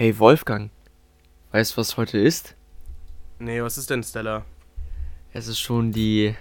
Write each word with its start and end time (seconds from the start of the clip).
Hey 0.00 0.18
Wolfgang, 0.18 0.70
weißt 1.52 1.72
du, 1.72 1.76
was 1.76 1.98
heute 1.98 2.16
ist? 2.16 2.56
Nee, 3.38 3.60
was 3.60 3.76
ist 3.76 3.90
denn 3.90 4.02
Stella? 4.02 4.46
Es 5.34 5.46
ist 5.46 5.60
schon 5.60 5.92
die, 5.92 6.34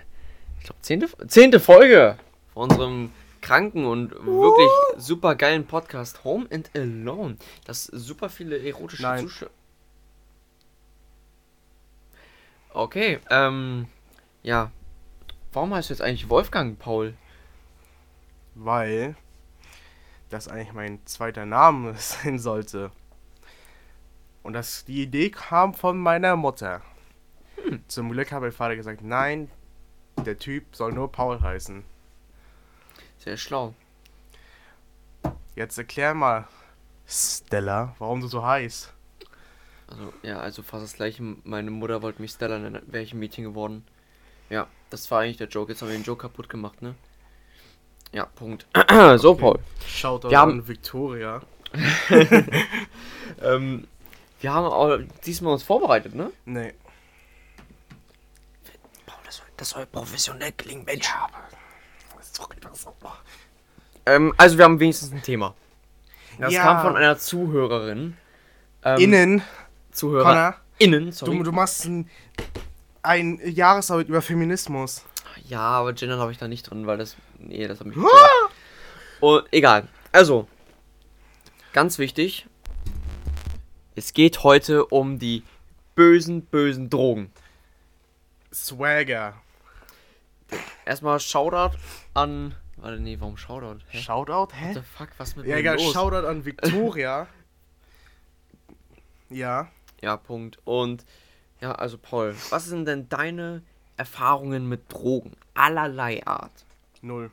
ich 0.59 0.63
glaube, 0.63 0.79
zehnte, 0.79 1.09
zehnte 1.27 1.59
Folge 1.59 2.17
von 2.53 2.69
unserem 2.69 3.11
kranken 3.41 3.83
und 3.83 4.11
wirklich 4.11 4.69
super 4.95 5.35
geilen 5.35 5.67
Podcast 5.67 6.23
Home 6.23 6.47
and 6.53 6.71
Alone. 6.73 7.35
Das 7.65 7.83
super 7.83 8.29
viele 8.29 8.65
erotische 8.65 9.01
Nein. 9.01 9.27
Zuschauer. 9.27 9.49
Okay, 12.73 13.19
ähm, 13.29 13.87
ja. 14.41 14.71
Warum 15.51 15.73
heißt 15.73 15.89
du 15.89 15.95
jetzt 15.95 16.01
eigentlich 16.01 16.29
Wolfgang, 16.29 16.79
Paul? 16.79 17.13
Weil 18.55 19.17
das 20.29 20.47
eigentlich 20.47 20.71
mein 20.71 21.05
zweiter 21.05 21.45
Name 21.45 21.95
sein 21.97 22.39
sollte. 22.39 22.91
Und 24.43 24.53
das, 24.53 24.85
die 24.85 25.01
Idee 25.03 25.29
kam 25.29 25.73
von 25.73 25.97
meiner 25.97 26.35
Mutter. 26.35 26.81
Zum 27.87 28.11
Glück 28.11 28.31
hat 28.31 28.41
mein 28.41 28.51
Vater 28.51 28.75
gesagt, 28.75 29.01
nein, 29.03 29.49
der 30.25 30.37
Typ 30.37 30.75
soll 30.75 30.91
nur 30.93 31.11
Paul 31.11 31.41
heißen. 31.41 31.83
Sehr 33.19 33.37
schlau. 33.37 33.73
Jetzt 35.55 35.77
erklär 35.77 36.13
mal, 36.13 36.47
Stella, 37.05 37.95
warum 37.99 38.21
du 38.21 38.27
so 38.27 38.45
heiß. 38.45 38.93
Also, 39.87 40.13
ja, 40.21 40.39
also 40.39 40.63
fast 40.63 40.83
das 40.83 40.93
gleiche. 40.93 41.21
Meine 41.43 41.71
Mutter 41.71 42.01
wollte 42.01 42.21
mich 42.21 42.31
Stella 42.31 42.59
nennen, 42.59 42.81
wäre 42.87 43.03
ich 43.03 43.13
ein 43.13 43.19
Mädchen 43.19 43.43
geworden. 43.43 43.83
Ja, 44.49 44.67
das 44.89 45.09
war 45.11 45.21
eigentlich 45.21 45.37
der 45.37 45.47
Joke. 45.49 45.71
Jetzt 45.71 45.81
haben 45.81 45.89
wir 45.89 45.97
den 45.97 46.03
Joke 46.03 46.21
kaputt 46.21 46.47
gemacht, 46.49 46.81
ne? 46.81 46.95
Ja, 48.13 48.25
Punkt. 48.25 48.65
so, 49.17 49.31
Okay. 49.31 49.41
Paul. 49.41 49.59
Schaut 49.85 50.23
Wir 50.29 50.37
haben- 50.39 50.51
an 50.61 50.67
Victoria. 50.67 51.41
Ähm, 53.41 53.87
wir 54.41 54.53
haben 54.53 54.65
auch 54.65 54.97
diesmal 55.25 55.53
uns 55.53 55.63
vorbereitet, 55.63 56.15
ne? 56.15 56.31
Nee. 56.45 56.73
Das 59.25 59.35
soll, 59.37 59.45
das 59.57 59.69
soll 59.69 59.85
professionell 59.85 60.51
klingen, 60.53 60.85
Mensch. 60.85 61.07
Ja, 61.07 61.25
aber 61.25 62.17
das 62.17 62.27
ist 62.27 62.39
doch 62.39 62.49
so. 62.73 62.93
Ähm, 64.05 64.33
also, 64.37 64.57
wir 64.57 64.65
haben 64.65 64.79
wenigstens 64.79 65.11
ein 65.11 65.21
Thema. 65.21 65.53
Das 66.39 66.53
Ja. 66.53 66.63
kam 66.63 66.81
von 66.81 66.95
einer 66.97 67.17
Zuhörerin. 67.17 68.17
Ähm, 68.83 68.97
Innen, 68.99 69.41
Zuhörer. 69.91 70.23
Connor, 70.23 70.55
Innen, 70.77 71.11
sorry. 71.11 71.37
du, 71.37 71.43
du 71.43 71.51
machst 71.51 71.85
ein, 71.85 72.09
ein 73.03 73.39
Jahresarbeit 73.43 74.07
über 74.07 74.21
Feminismus. 74.21 75.03
Ja, 75.47 75.59
aber 75.61 75.93
Gendern 75.93 76.19
habe 76.19 76.31
ich 76.31 76.37
da 76.37 76.47
nicht 76.47 76.63
drin, 76.69 76.87
weil 76.87 76.97
das. 76.97 77.17
Nee, 77.37 77.67
das 77.67 77.79
hat 77.79 77.87
mich. 77.87 77.95
gestört. 77.95 78.15
Und 79.19 79.45
egal. 79.51 79.87
Also, 80.11 80.47
ganz 81.73 81.99
wichtig. 81.99 82.47
Es 83.99 84.13
geht 84.13 84.43
heute 84.45 84.85
um 84.85 85.19
die 85.19 85.43
bösen, 85.93 86.43
bösen 86.43 86.89
Drogen. 86.89 87.33
Swagger. 88.53 89.33
Erstmal 90.85 91.19
Shoutout 91.19 91.77
an. 92.13 92.55
Warte, 92.77 93.01
nee, 93.01 93.19
warum 93.19 93.35
Shoutout? 93.35 93.83
Hä? 93.89 94.01
Shoutout? 94.01 94.53
What 94.53 94.55
Hä? 94.55 94.73
the 94.73 94.81
fuck, 94.81 95.09
was 95.17 95.35
mit 95.35 95.45
Ja, 95.47 95.55
mir 95.55 95.59
egal, 95.59 95.75
los? 95.75 95.91
Shoutout 95.91 96.25
an 96.25 96.45
Victoria. 96.45 97.27
ja. 99.29 99.67
Ja, 100.01 100.15
Punkt. 100.15 100.59
Und 100.63 101.05
ja, 101.59 101.73
also 101.73 101.97
Paul, 101.97 102.33
was 102.51 102.67
sind 102.67 102.85
denn 102.85 103.09
deine 103.09 103.63
Erfahrungen 103.97 104.69
mit 104.69 104.93
Drogen? 104.93 105.35
Allerlei 105.55 106.25
Art. 106.25 106.63
Null. 107.01 107.31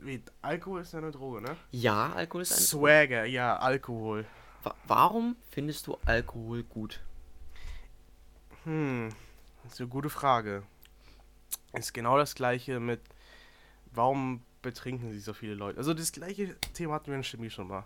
Wie, 0.00 0.22
Alkohol 0.40 0.80
ist 0.80 0.94
ja 0.94 1.00
eine 1.00 1.10
Droge, 1.10 1.42
ne? 1.42 1.56
Ja, 1.72 2.10
Alkohol 2.14 2.40
ist 2.40 2.52
ein. 2.52 2.58
Swagger, 2.58 3.26
ja, 3.26 3.58
Alkohol. 3.58 4.24
Wa 4.62 4.74
warum 4.86 5.36
findest 5.50 5.86
du 5.86 5.98
Alkohol 6.04 6.62
gut? 6.62 7.00
Hm, 8.64 9.08
das 9.64 9.74
ist 9.74 9.80
eine 9.80 9.88
gute 9.88 10.10
Frage. 10.10 10.62
Ist 11.72 11.94
genau 11.94 12.16
das 12.18 12.34
gleiche 12.34 12.78
mit, 12.80 13.00
warum 13.92 14.42
betrinken 14.60 15.12
sich 15.12 15.24
so 15.24 15.32
viele 15.32 15.54
Leute? 15.54 15.78
Also 15.78 15.94
das 15.94 16.12
gleiche 16.12 16.54
Thema 16.74 16.94
hatten 16.94 17.08
wir 17.08 17.16
in 17.16 17.24
Chemie 17.24 17.50
schon 17.50 17.68
mal. 17.68 17.84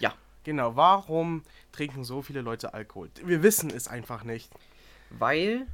Ja. 0.00 0.14
Genau, 0.44 0.74
warum 0.76 1.42
trinken 1.72 2.02
so 2.04 2.22
viele 2.22 2.40
Leute 2.40 2.74
Alkohol? 2.74 3.10
Wir 3.24 3.42
wissen 3.42 3.70
es 3.70 3.88
einfach 3.88 4.24
nicht. 4.24 4.50
Weil, 5.10 5.66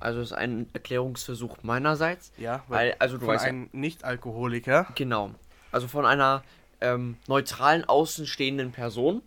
also 0.00 0.20
ist 0.20 0.32
ein 0.32 0.68
Erklärungsversuch 0.74 1.62
meinerseits, 1.62 2.32
Ja, 2.36 2.62
weil, 2.68 2.94
also 2.98 3.16
du 3.16 3.24
von 3.24 3.34
weißt 3.34 3.44
einem 3.46 3.70
Nicht-Alkoholiker. 3.72 4.88
genau, 4.94 5.30
also 5.72 5.88
von 5.88 6.04
einer 6.04 6.42
ähm, 6.82 7.16
neutralen, 7.26 7.84
außenstehenden 7.84 8.72
Person. 8.72 9.22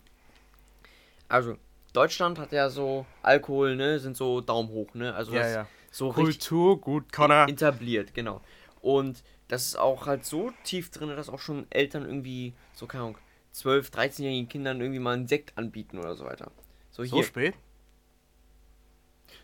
Also, 1.28 1.56
Deutschland 1.92 2.38
hat 2.38 2.52
ja 2.52 2.70
so 2.70 3.06
Alkohol, 3.22 3.76
ne, 3.76 3.98
sind 3.98 4.16
so 4.16 4.40
Daumen 4.40 4.68
hoch, 4.68 4.94
ne, 4.94 5.14
also 5.14 5.32
Ja, 5.32 5.40
das 5.42 5.54
ja. 5.54 5.68
so 5.90 6.08
richtig 6.08 6.38
Kultur, 6.48 6.80
gut, 6.80 7.12
Connor. 7.12 7.48
etabliert, 7.48 8.14
genau. 8.14 8.40
Und 8.80 9.22
das 9.48 9.66
ist 9.66 9.76
auch 9.78 10.06
halt 10.06 10.24
so 10.24 10.52
tief 10.64 10.90
drin, 10.90 11.08
dass 11.10 11.28
auch 11.28 11.38
schon 11.38 11.66
Eltern 11.70 12.04
irgendwie, 12.04 12.54
so 12.74 12.86
keine 12.86 13.04
Ahnung, 13.04 13.18
12, 13.52 13.90
13-jährigen 13.90 14.48
Kindern 14.48 14.80
irgendwie 14.80 14.98
mal 15.00 15.14
einen 15.14 15.28
Sekt 15.28 15.56
anbieten 15.56 15.98
oder 15.98 16.16
so 16.16 16.24
weiter. 16.24 16.50
So 16.90 17.04
So 17.04 17.16
hier, 17.16 17.24
spät? 17.24 17.54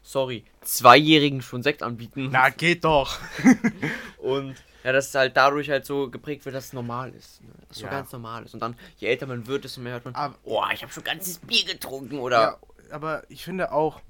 Sorry, 0.02 0.44
Zweijährigen 0.62 1.42
schon 1.42 1.62
Sekt 1.62 1.82
anbieten. 1.82 2.28
Na, 2.32 2.50
geht 2.50 2.84
doch. 2.84 3.18
Und 4.18 4.54
ja, 4.84 4.92
dass 4.92 5.08
es 5.08 5.14
halt 5.14 5.36
dadurch 5.36 5.68
halt 5.68 5.84
so 5.84 6.08
geprägt 6.10 6.44
wird, 6.44 6.54
dass 6.54 6.66
es 6.66 6.72
normal 6.72 7.10
ist. 7.14 7.42
Ne? 7.42 7.50
Dass 7.68 7.70
es 7.72 7.78
so 7.78 7.84
Ja. 7.84 7.90
ganz 7.90 8.12
normal 8.12 8.44
ist. 8.44 8.54
Und 8.54 8.60
dann, 8.60 8.76
je 8.96 9.08
älter 9.08 9.26
man 9.26 9.46
wird, 9.46 9.64
desto 9.64 9.80
mehr 9.80 9.92
hört 9.94 10.04
man, 10.06 10.14
Aber- 10.14 10.36
oh, 10.44 10.62
ich 10.72 10.82
habe 10.82 10.92
schon 10.92 11.04
ganzes 11.04 11.38
Bier 11.38 11.64
getrunken 11.64 12.18
oder. 12.18 12.58
Ja, 12.88 12.94
aber 12.94 13.22
ich 13.28 13.44
finde 13.44 13.72
auch, 13.72 14.00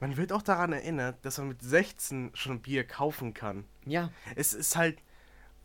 man 0.00 0.16
wird 0.16 0.32
auch 0.32 0.42
daran 0.42 0.72
erinnert, 0.72 1.16
dass 1.24 1.38
man 1.38 1.48
mit 1.48 1.62
16 1.62 2.30
schon 2.34 2.60
Bier 2.60 2.84
kaufen 2.84 3.32
kann. 3.32 3.64
Ja, 3.86 4.10
Es 4.36 4.52
ist 4.52 4.76
halt, 4.76 4.98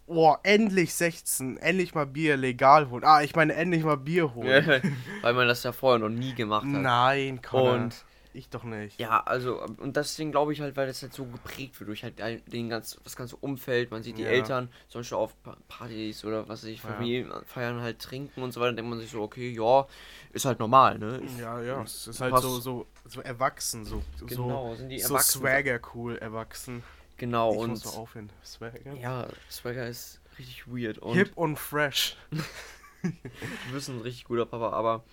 oh, 0.08 0.36
endlich 0.44 0.94
16, 0.94 1.58
endlich 1.58 1.94
mal 1.94 2.06
Bier 2.06 2.38
legal 2.38 2.90
holen. 2.90 3.03
Ah, 3.03 3.22
ich 3.22 3.36
meine, 3.36 3.53
endlich 3.56 3.84
mal 3.84 3.97
Bier 3.97 4.34
holen. 4.34 4.81
weil 5.22 5.34
man 5.34 5.47
das 5.50 5.64
ja 5.64 5.74
vorher 5.74 6.00
noch 6.00 6.09
nie 6.09 6.34
gemacht 6.34 6.64
hat. 6.66 6.72
Nein, 6.72 7.41
Connor. 7.41 7.74
Und 7.74 8.06
ich 8.39 8.50
doch 8.50 8.63
nicht. 8.63 9.00
ja, 9.00 9.22
also, 9.22 9.61
und 9.61 9.95
deswegen 9.95 10.31
glaube 10.31 10.53
ich 10.53 10.61
halt, 10.61 10.75
weil 10.75 10.88
das 10.88 11.01
halt 11.01 11.13
so 11.13 11.25
geprägt 11.25 11.79
wird 11.79 11.88
durch 11.89 12.03
halt 12.03 12.19
den 12.51 12.69
ganz, 12.69 12.97
das 13.03 13.16
ganze 13.16 13.35
Umfeld. 13.38 13.91
Man 13.91 14.01
sieht 14.03 14.17
die 14.17 14.23
Ja. 14.23 14.29
Eltern 14.29 14.69
zum 14.88 15.00
Beispiel 15.01 15.17
auf 15.17 15.41
Pa- 15.44 15.57
Partys 15.67 16.25
oder 16.25 16.47
was 16.49 16.63
weiß 16.63 16.69
ich, 16.69 16.83
Ja. 16.83 16.89
Familien 16.94 17.31
feiern 17.45 17.81
halt 17.81 17.99
trinken 17.99 18.41
und 18.41 18.51
so 18.51 18.59
weiter. 18.59 18.69
Dann 18.69 18.78
denkt 18.78 18.89
man 18.89 18.99
sich 18.99 19.11
so, 19.11 19.22
okay, 19.22 19.49
ja, 19.51 19.85
ist 20.31 20.45
halt 20.45 20.59
normal, 20.59 20.97
ne? 20.99 21.17
Ist, 21.17 21.39
Ja, 21.39 21.61
ja, 21.61 21.81
es 21.83 22.07
ist 22.07 22.19
halt 22.22 22.38
so, 22.39 22.59
so, 22.59 22.88
so 23.05 23.22
erwachsen, 23.22 23.85
so, 23.85 24.01
Genau, 24.25 24.73
sind 24.75 24.89
die 24.89 24.99
so, 24.99 25.09
so 25.09 25.13
erwachsen. 25.13 25.39
Swagger 25.41 25.79
cool 25.94 26.17
erwachsen. 26.17 26.83
Genau, 27.17 27.51
ich 27.53 27.59
und 27.59 27.69
muss 27.72 27.85
mal 27.85 27.91
aufhören. 27.91 28.31
Swagger. 28.45 28.94
ja, 28.95 29.28
Swagger 29.51 29.88
ist 29.88 30.22
richtig 30.38 30.66
weird. 30.67 30.99
Und 30.99 31.16
Hip 31.16 31.31
und 31.35 31.57
fresh. 31.57 32.16
Du 33.01 33.72
bist 33.73 33.88
ein 33.88 34.01
richtig 34.01 34.25
guter 34.25 34.45
Papa, 34.45 34.72
aber 34.72 35.03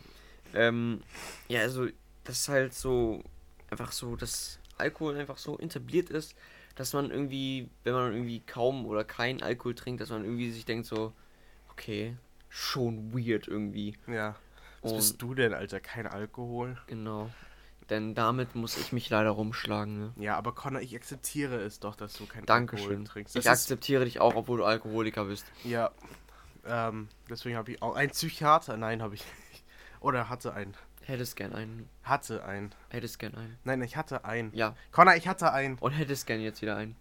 ähm, 0.54 1.02
ja, 1.48 1.60
also 1.60 1.86
das 2.26 2.40
ist 2.40 2.48
halt 2.48 2.74
so 2.74 3.22
einfach 3.70 3.92
so, 3.92 4.16
dass 4.16 4.58
Alkohol 4.78 5.16
einfach 5.16 5.38
so 5.38 5.58
etabliert 5.58 6.10
ist, 6.10 6.34
dass 6.74 6.92
man 6.92 7.10
irgendwie, 7.10 7.70
wenn 7.84 7.94
man 7.94 8.12
irgendwie 8.12 8.40
kaum 8.40 8.86
oder 8.86 9.04
kein 9.04 9.42
Alkohol 9.42 9.74
trinkt, 9.74 10.00
dass 10.00 10.10
man 10.10 10.24
irgendwie 10.24 10.50
sich 10.52 10.64
denkt 10.66 10.86
so, 10.86 11.14
okay, 11.70 12.16
schon 12.48 13.12
weird 13.14 13.48
irgendwie. 13.48 13.96
Ja. 14.06 14.36
Was 14.82 14.92
Und 14.92 14.96
bist 14.96 15.22
du 15.22 15.34
denn, 15.34 15.54
Alter? 15.54 15.80
Kein 15.80 16.06
Alkohol? 16.06 16.78
genau. 16.86 17.34
Denn 17.90 18.14
damit 18.14 18.54
muss 18.56 18.76
ich 18.76 18.92
mich 18.92 19.10
leider 19.10 19.30
rumschlagen. 19.30 19.98
Ne? 19.98 20.14
Ja, 20.16 20.36
aber 20.36 20.54
Connor, 20.54 20.80
ich 20.82 20.94
akzeptiere 20.96 21.56
es 21.62 21.80
doch, 21.80 21.94
dass 21.96 22.16
du 22.16 22.26
kein 22.26 22.48
Alkohol 22.48 22.48
Dankeschön. 22.48 23.04
trinkst. 23.04 23.36
Ich 23.36 23.44
Das 23.44 23.48
ist, 23.48 23.70
akzeptiere 23.70 24.04
dich 24.04 24.20
auch, 24.20 24.34
obwohl 24.36 24.58
du 24.58 24.64
Alkoholiker 24.64 25.24
bist. 25.26 25.52
ja. 25.62 25.92
Ähm, 26.64 27.08
deswegen 27.30 27.56
habe 27.56 27.72
ich 27.72 27.82
auch 27.82 27.94
ein 27.96 28.10
Psychiater. 28.10 28.76
Nein, 28.76 29.02
habe 29.02 29.14
ich 29.14 29.24
nicht. 29.52 29.64
Oder 30.00 30.28
hatte 30.28 30.52
einen. 30.54 30.76
Hättest 31.06 31.36
gern 31.36 31.52
einen. 31.52 31.88
Hatte 32.02 32.44
einen. 32.44 32.74
Hättest 32.88 33.20
gern 33.20 33.36
einen. 33.36 33.56
Nein, 33.62 33.80
ich 33.82 33.96
hatte 33.96 34.24
einen. 34.24 34.52
Ja. 34.52 34.74
Connor, 34.90 35.14
ich 35.14 35.28
hatte 35.28 35.52
einen. 35.52 35.78
Und 35.78 35.92
hättest 35.92 36.26
gern 36.26 36.40
jetzt 36.40 36.62
wieder 36.62 36.76
einen. 36.76 36.96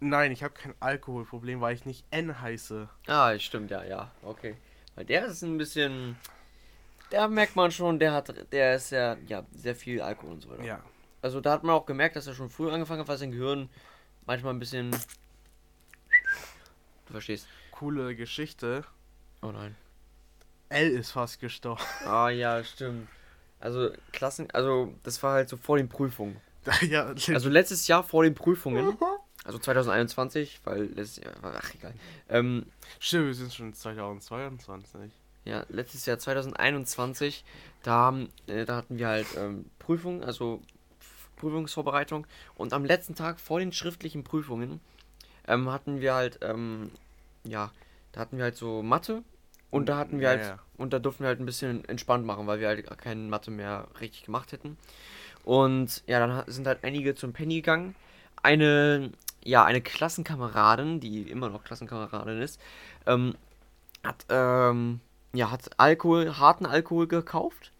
Nein, 0.00 0.32
ich 0.32 0.42
habe 0.42 0.52
kein 0.52 0.74
Alkoholproblem, 0.80 1.62
weil 1.62 1.74
ich 1.74 1.86
nicht 1.86 2.04
N 2.10 2.42
heiße. 2.42 2.90
Ah, 3.06 3.38
stimmt, 3.38 3.70
ja, 3.70 3.84
ja, 3.84 4.10
okay. 4.22 4.56
Weil 4.96 5.06
der 5.06 5.24
ist 5.26 5.40
ein 5.42 5.56
bisschen. 5.56 6.16
Da 7.08 7.26
merkt 7.26 7.56
man 7.56 7.70
schon, 7.70 7.98
der 7.98 8.12
hat, 8.12 8.52
der 8.52 8.74
ist 8.74 8.90
ja, 8.90 9.16
ja, 9.26 9.46
sehr 9.52 9.76
viel 9.76 10.02
Alkohol 10.02 10.32
und 10.32 10.40
so 10.42 10.50
weiter. 10.50 10.64
Ja. 10.64 10.82
Also 11.22 11.40
da 11.40 11.52
hat 11.52 11.62
man 11.62 11.74
auch 11.74 11.86
gemerkt, 11.86 12.16
dass 12.16 12.26
er 12.26 12.34
schon 12.34 12.50
früh 12.50 12.70
angefangen 12.70 13.00
hat, 13.00 13.08
weil 13.08 13.16
sein 13.16 13.30
Gehirn 13.30 13.70
manchmal 14.26 14.52
ein 14.52 14.58
bisschen. 14.58 14.90
Du 17.06 17.12
verstehst. 17.12 17.46
Coole 17.70 18.14
Geschichte. 18.14 18.84
Oh 19.40 19.52
nein. 19.52 19.74
L 20.68 20.90
ist 20.90 21.12
fast 21.12 21.40
gestorben. 21.40 21.82
Ah 22.04 22.28
ja, 22.28 22.62
stimmt. 22.62 23.08
Also 23.62 23.90
Klassen, 24.10 24.50
also 24.52 24.92
das 25.04 25.22
war 25.22 25.34
halt 25.34 25.48
so 25.48 25.56
vor 25.56 25.76
den 25.76 25.88
Prüfungen. 25.88 26.36
ja, 26.82 27.14
Also 27.28 27.48
letztes 27.48 27.86
Jahr 27.86 28.02
vor 28.02 28.24
den 28.24 28.34
Prüfungen, 28.34 28.96
also 29.44 29.58
2021, 29.58 30.60
weil 30.64 30.84
letztes 30.94 31.24
Jahr, 31.24 31.32
ach 31.42 31.74
egal. 31.74 31.94
Ähm, 32.28 32.66
Stimmt, 32.98 33.26
wir 33.26 33.34
sind 33.34 33.54
schon 33.54 33.72
2022. 33.72 35.12
Ja, 35.44 35.64
letztes 35.68 36.06
Jahr 36.06 36.18
2021, 36.18 37.44
da, 37.82 37.92
haben, 37.92 38.28
äh, 38.48 38.64
da 38.64 38.76
hatten 38.76 38.98
wir 38.98 39.08
halt 39.08 39.26
ähm, 39.36 39.66
Prüfung, 39.78 40.22
also 40.24 40.60
Prüfungsvorbereitung. 41.36 42.26
Und 42.56 42.72
am 42.72 42.84
letzten 42.84 43.14
Tag 43.14 43.40
vor 43.40 43.60
den 43.60 43.72
schriftlichen 43.72 44.24
Prüfungen 44.24 44.80
ähm, 45.46 45.70
hatten 45.70 46.00
wir 46.00 46.14
halt, 46.14 46.38
ähm, 46.42 46.90
ja, 47.44 47.72
da 48.12 48.20
hatten 48.20 48.38
wir 48.38 48.44
halt 48.44 48.56
so 48.56 48.82
Mathe. 48.82 49.22
Und 49.72 49.90
da 49.90 49.98
hatten 49.98 50.20
wir 50.20 50.28
Ja, 50.28 50.30
halt, 50.30 50.54
ja. 50.54 50.58
und 50.78 50.94
da 50.94 51.00
durften 51.00 51.24
wir 51.24 51.28
halt 51.28 51.40
ein 51.40 51.46
bisschen 51.46 51.84
entspannt 51.86 52.26
machen, 52.26 52.46
weil 52.48 52.60
wir 52.60 52.68
halt 52.68 52.98
keine 52.98 53.22
Mathe 53.22 53.50
mehr 53.52 53.88
richtig 54.00 54.24
gemacht 54.24 54.52
hätten. 54.52 54.78
Und 55.44 56.02
ja, 56.06 56.26
dann 56.26 56.44
sind 56.48 56.66
halt 56.68 56.84
einige 56.84 57.14
zum 57.16 57.34
Penny 57.34 57.56
gegangen. 57.56 57.96
Eine, 58.42 59.12
ja, 59.44 59.64
eine 59.64 59.82
Klassenkameradin, 59.82 61.00
die 61.00 61.22
immer 61.30 61.50
noch 61.50 61.64
Klassenkameradin 61.64 62.42
ist, 62.42 62.60
ähm, 63.06 63.36
hat, 64.04 64.26
ähm, 64.30 65.00
ja, 65.34 65.50
hat 65.50 65.70
Alkohol, 65.78 66.38
harten 66.38 66.66
Alkohol 66.66 67.08
gekauft. 67.08 67.72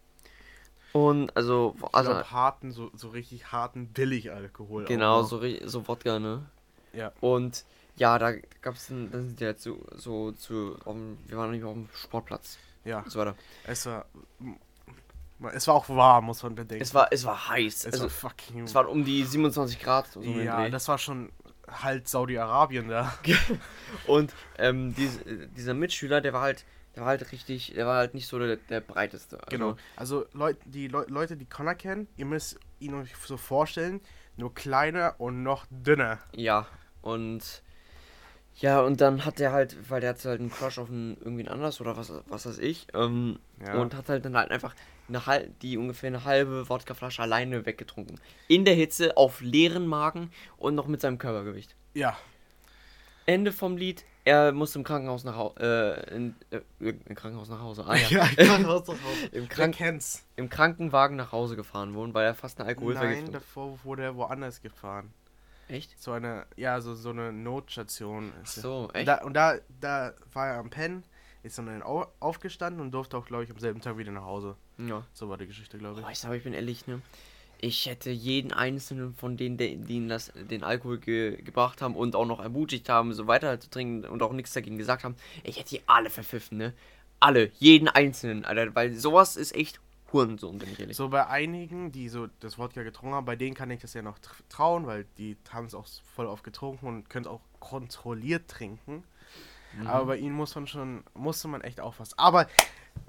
Und 0.91 1.35
also, 1.35 1.75
also 1.91 2.11
glaub, 2.13 2.31
harten, 2.31 2.71
so, 2.71 2.91
so 2.93 3.09
richtig 3.09 3.51
harten 3.51 3.87
Billigalkohol. 3.93 4.87
auch 4.87 4.89
genau, 4.89 5.23
so, 5.23 5.41
so 5.65 5.87
Wodka, 5.87 6.19
ne? 6.19 6.45
Ja. 6.93 7.13
Und 7.21 7.65
ja, 7.97 8.17
da 8.17 8.33
gab 8.61 8.75
es 8.75 8.87
dann, 8.87 9.09
sind 9.11 9.39
die 9.39 9.45
halt 9.45 9.59
so, 9.59 9.85
so 9.95 10.31
zu, 10.31 10.77
dem, 10.85 11.17
wir 11.27 11.37
waren 11.37 11.51
nicht 11.51 11.63
auf 11.63 11.73
dem 11.73 11.89
Sportplatz 11.93 12.57
Ja, 12.83 13.03
so 13.07 13.19
weiter. 13.19 13.35
es 13.65 13.85
war. 13.85 14.05
Es 15.53 15.67
war 15.67 15.75
auch 15.75 15.89
warm, 15.89 16.25
muss 16.25 16.41
man 16.41 16.55
bedenken. 16.55 16.81
Es 16.81 16.93
war, 16.93 17.07
es 17.11 17.25
war 17.25 17.49
heiß. 17.49 17.85
es 17.85 17.93
also, 17.93 18.03
war 18.03 18.09
fucking. 18.09 18.63
es 18.63 18.73
waren 18.75 18.87
um 18.87 19.03
die 19.03 19.23
27 19.23 19.81
Grad. 19.81 20.07
So 20.07 20.21
um 20.21 20.41
ja, 20.41 20.69
das 20.69 20.87
war 20.87 20.97
schon 20.97 21.33
halt 21.67 22.07
Saudi-Arabien 22.07 22.87
da. 22.87 23.13
Und 24.07 24.33
ähm, 24.57 24.95
dies, 24.95 25.19
dieser 25.57 25.73
Mitschüler, 25.73 26.21
der 26.21 26.31
war 26.31 26.41
halt, 26.41 26.63
der 26.95 27.01
war 27.01 27.09
halt 27.09 27.31
richtig, 27.33 27.73
der 27.75 27.85
war 27.85 27.97
halt 27.97 28.13
nicht 28.13 28.27
so 28.27 28.39
der, 28.39 28.55
der 28.55 28.79
breiteste. 28.79 29.37
Also, 29.37 29.49
Genau. 29.49 29.75
Also 29.97 30.25
Leut, 30.31 30.57
die 30.65 30.87
Leu 30.87 31.03
Leute, 31.07 31.35
die 31.35 31.45
Connor 31.45 31.75
kennen, 31.75 32.07
ihr 32.15 32.25
müsst 32.25 32.57
ihn 32.79 32.93
euch 32.93 33.13
so 33.17 33.35
vorstellen, 33.35 33.99
nur 34.37 34.53
kleiner 34.53 35.15
und 35.17 35.43
noch 35.43 35.65
dünner. 35.69 36.19
Ja, 36.33 36.67
und 37.01 37.63
ja, 38.55 38.81
und 38.81 39.01
dann 39.01 39.25
hat 39.25 39.39
er 39.39 39.51
halt, 39.51 39.89
weil 39.89 40.01
der 40.01 40.11
hatte 40.11 40.29
halt 40.29 40.39
einen 40.39 40.51
Crush 40.51 40.77
auf 40.77 40.89
einen, 40.89 41.17
irgendwen 41.17 41.47
anders 41.47 41.81
oder 41.81 41.97
was, 41.97 42.11
was 42.27 42.45
weiß 42.45 42.59
ich, 42.59 42.87
ähm, 42.93 43.39
Ja. 43.65 43.75
und 43.75 43.95
hat 43.95 44.09
halt 44.09 44.23
dann 44.25 44.37
halt 44.37 44.51
einfach 44.51 44.75
eine 45.09 45.25
hal 45.25 45.49
die 45.61 45.77
ungefähr 45.77 46.07
eine 46.07 46.23
halbe 46.23 46.69
Wodkaflasche 46.69 47.21
alleine 47.21 47.65
weggetrunken. 47.65 48.19
In 48.47 48.63
der 48.65 48.73
Hitze, 48.75 49.17
auf 49.17 49.41
leeren 49.41 49.85
Magen 49.87 50.31
und 50.57 50.75
noch 50.75 50.87
mit 50.87 51.01
seinem 51.01 51.17
Körpergewicht. 51.17 51.75
Ja. 51.93 52.17
Ende 53.25 53.51
vom 53.51 53.77
Lied, 53.77 54.03
er 54.25 54.51
musste 54.51 54.79
im 54.79 54.83
Krankenhaus 54.85 55.23
nach 55.23 55.35
Hause, 55.35 55.55
äh, 56.09 56.15
in, 56.15 56.35
äh, 56.51 56.59
im 56.79 57.15
Krankenhaus 57.15 57.49
nach 57.49 57.61
Hause, 57.61 57.85
ah 57.87 57.95
ja, 57.95 58.07
Ja, 58.09 58.25
ich 58.25 58.47
kann 58.47 58.65
raus, 58.65 58.87
raus. 58.87 58.97
Im, 59.31 59.47
Krank 59.49 59.75
kennt's? 59.75 60.25
im 60.35 60.49
Krankenwagen 60.49 61.15
nach 61.17 61.31
Hause 61.31 61.55
gefahren 61.55 61.93
wurden, 61.93 62.13
weil 62.13 62.25
er 62.25 62.35
fast 62.35 62.59
eine 62.59 62.67
Nein, 62.67 62.75
Alkoholvergiftung 62.77 63.31
davor 63.31 63.79
wurde 63.83 64.03
er 64.03 64.15
woanders 64.15 64.61
gefahren. 64.61 65.13
Echt? 65.67 66.01
So 66.01 66.11
eine, 66.11 66.45
ja, 66.55 66.79
so, 66.81 66.93
so 66.95 67.09
eine 67.09 67.31
Notstation. 67.31 68.31
Ach 68.41 68.47
so, 68.47 68.85
Und 68.89 68.95
echt? 68.95 69.07
da, 69.07 69.21
und 69.23 69.33
da, 69.33 69.55
da 69.79 70.13
war 70.33 70.47
er 70.49 70.57
am 70.59 70.69
Pennen, 70.69 71.03
ist 71.43 71.57
dann 71.57 71.81
au 71.83 72.05
aufgestanden 72.19 72.81
und 72.81 72.91
durfte 72.91 73.17
auch, 73.17 73.25
glaube 73.25 73.43
ich, 73.43 73.51
am 73.51 73.59
selben 73.59 73.81
Tag 73.81 73.97
wieder 73.97 74.11
nach 74.11 74.23
Hause. 74.25 74.55
Ja. 74.77 75.05
So 75.13 75.29
war 75.29 75.37
die 75.37 75.47
Geschichte, 75.47 75.77
glaube 75.77 75.99
ich. 75.99 76.05
Boah, 76.05 76.11
ich 76.11 76.19
sag, 76.19 76.33
ich 76.33 76.43
bin 76.43 76.53
ehrlich, 76.53 76.87
ne? 76.87 77.01
Ich 77.59 77.85
hätte 77.85 78.09
jeden 78.11 78.51
einzelnen 78.51 79.13
von 79.15 79.37
denen, 79.37 79.55
der- 79.57 79.75
die 79.75 79.95
ihnen 79.95 80.09
das, 80.09 80.33
den 80.35 80.63
Alkohol 80.63 80.97
ge 80.99 81.41
gebracht 81.41 81.81
haben 81.81 81.95
und 81.95 82.13
auch 82.15 82.25
noch 82.25 82.41
ermutigt 82.41 82.89
haben, 82.89 83.13
so 83.13 83.25
weiter 83.27 83.57
zu 83.59 83.69
trinken 83.69 84.05
und 84.05 84.21
auch 84.21 84.33
nichts 84.33 84.51
dagegen 84.51 84.77
gesagt 84.77 85.05
haben, 85.05 85.15
ich 85.43 85.57
hätte 85.59 85.69
die 85.69 85.81
alle 85.87 86.09
verpfiffen, 86.09 86.57
ne? 86.57 86.73
Alle, 87.21 87.51
jeden 87.59 87.87
einzelnen, 87.87 88.43
Alter, 88.43 88.75
weil 88.75 88.93
sowas 88.95 89.37
ist 89.37 89.55
echt 89.55 89.79
Hurensohn, 90.13 90.59
bin 90.59 90.71
ich 90.71 90.79
ehrlich. 90.79 90.95
So 90.95 91.09
bei 91.09 91.27
einigen, 91.27 91.91
die 91.91 92.07
so 92.09 92.27
das 92.39 92.57
Wodka 92.57 92.83
getrunken 92.83 93.15
haben, 93.15 93.25
bei 93.25 93.35
denen 93.35 93.55
kann 93.55 93.71
ich 93.71 93.81
das 93.81 93.93
ja 93.93 94.01
noch 94.01 94.17
tr- 94.19 94.43
trauen, 94.49 94.85
weil 94.85 95.05
die 95.17 95.35
haben 95.51 95.65
es 95.65 95.73
auch 95.75 95.87
voll 96.15 96.27
oft 96.27 96.43
getrunken 96.43 96.85
und 96.87 97.09
können 97.09 97.25
es 97.25 97.31
auch 97.31 97.41
kontrolliert 97.59 98.47
trinken. 98.47 99.03
Mhm. 99.77 99.87
Aber 99.87 100.05
bei 100.05 100.17
ihnen 100.17 100.35
muss 100.35 100.53
man 100.55 100.67
schon, 100.67 101.03
musste 101.15 101.47
man 101.47 101.61
echt 101.61 101.79
aufpassen. 101.79 102.13
Aber 102.17 102.47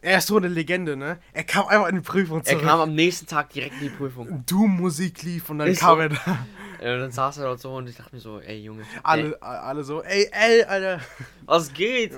er 0.01 0.17
ist 0.19 0.29
so 0.29 0.39
eine 0.39 0.49
Legende, 0.49 0.97
ne? 0.97 1.19
Er 1.35 1.45
kam 1.45 1.67
einfach 1.67 1.89
in 1.89 1.97
die 1.97 2.01
Prüfung 2.01 2.39
Er 2.39 2.45
zurück. 2.45 2.63
kam 2.63 2.81
am 2.81 2.95
nächsten 2.95 3.27
Tag 3.27 3.51
direkt 3.51 3.75
in 3.75 3.81
die 3.91 3.95
Prüfung. 3.95 4.45
Doom-Musik 4.47 5.23
lief 5.25 5.51
und 5.51 5.59
dann 5.59 5.69
Ist 5.69 5.81
kam 5.81 5.97
so. 5.97 6.01
er 6.03 6.09
da. 6.09 6.47
Äh, 6.81 6.99
dann 6.99 7.13
saß 7.13 7.37
er 7.39 7.45
dort 7.45 7.61
so 7.61 7.75
und 7.77 7.89
ich 7.89 7.97
dachte 7.97 8.15
mir 8.15 8.21
so, 8.21 8.41
ey 8.41 8.63
Junge, 8.63 8.83
ey, 8.83 8.87
Alle, 9.03 9.43
alle 9.43 9.85
so, 9.85 10.03
ey, 10.03 10.29
ey, 10.33 10.65
Alter, 10.65 11.01
was 11.45 11.73
geht? 11.73 12.13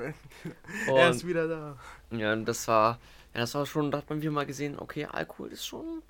er 0.86 1.10
ist 1.10 1.26
wieder 1.26 1.48
da. 1.48 1.76
ja, 2.16 2.32
und 2.32 2.44
das 2.46 2.66
war, 2.68 2.98
ja, 3.36 3.42
das 3.42 3.54
war 3.54 3.66
schon, 3.66 3.90
da 3.90 3.98
hat 3.98 4.08
man 4.08 4.22
wieder 4.22 4.30
mal 4.30 4.46
gesehen, 4.46 4.78
okay, 4.78 5.04
Alkohol 5.04 5.52
ist 5.52 5.66
schon 5.66 6.02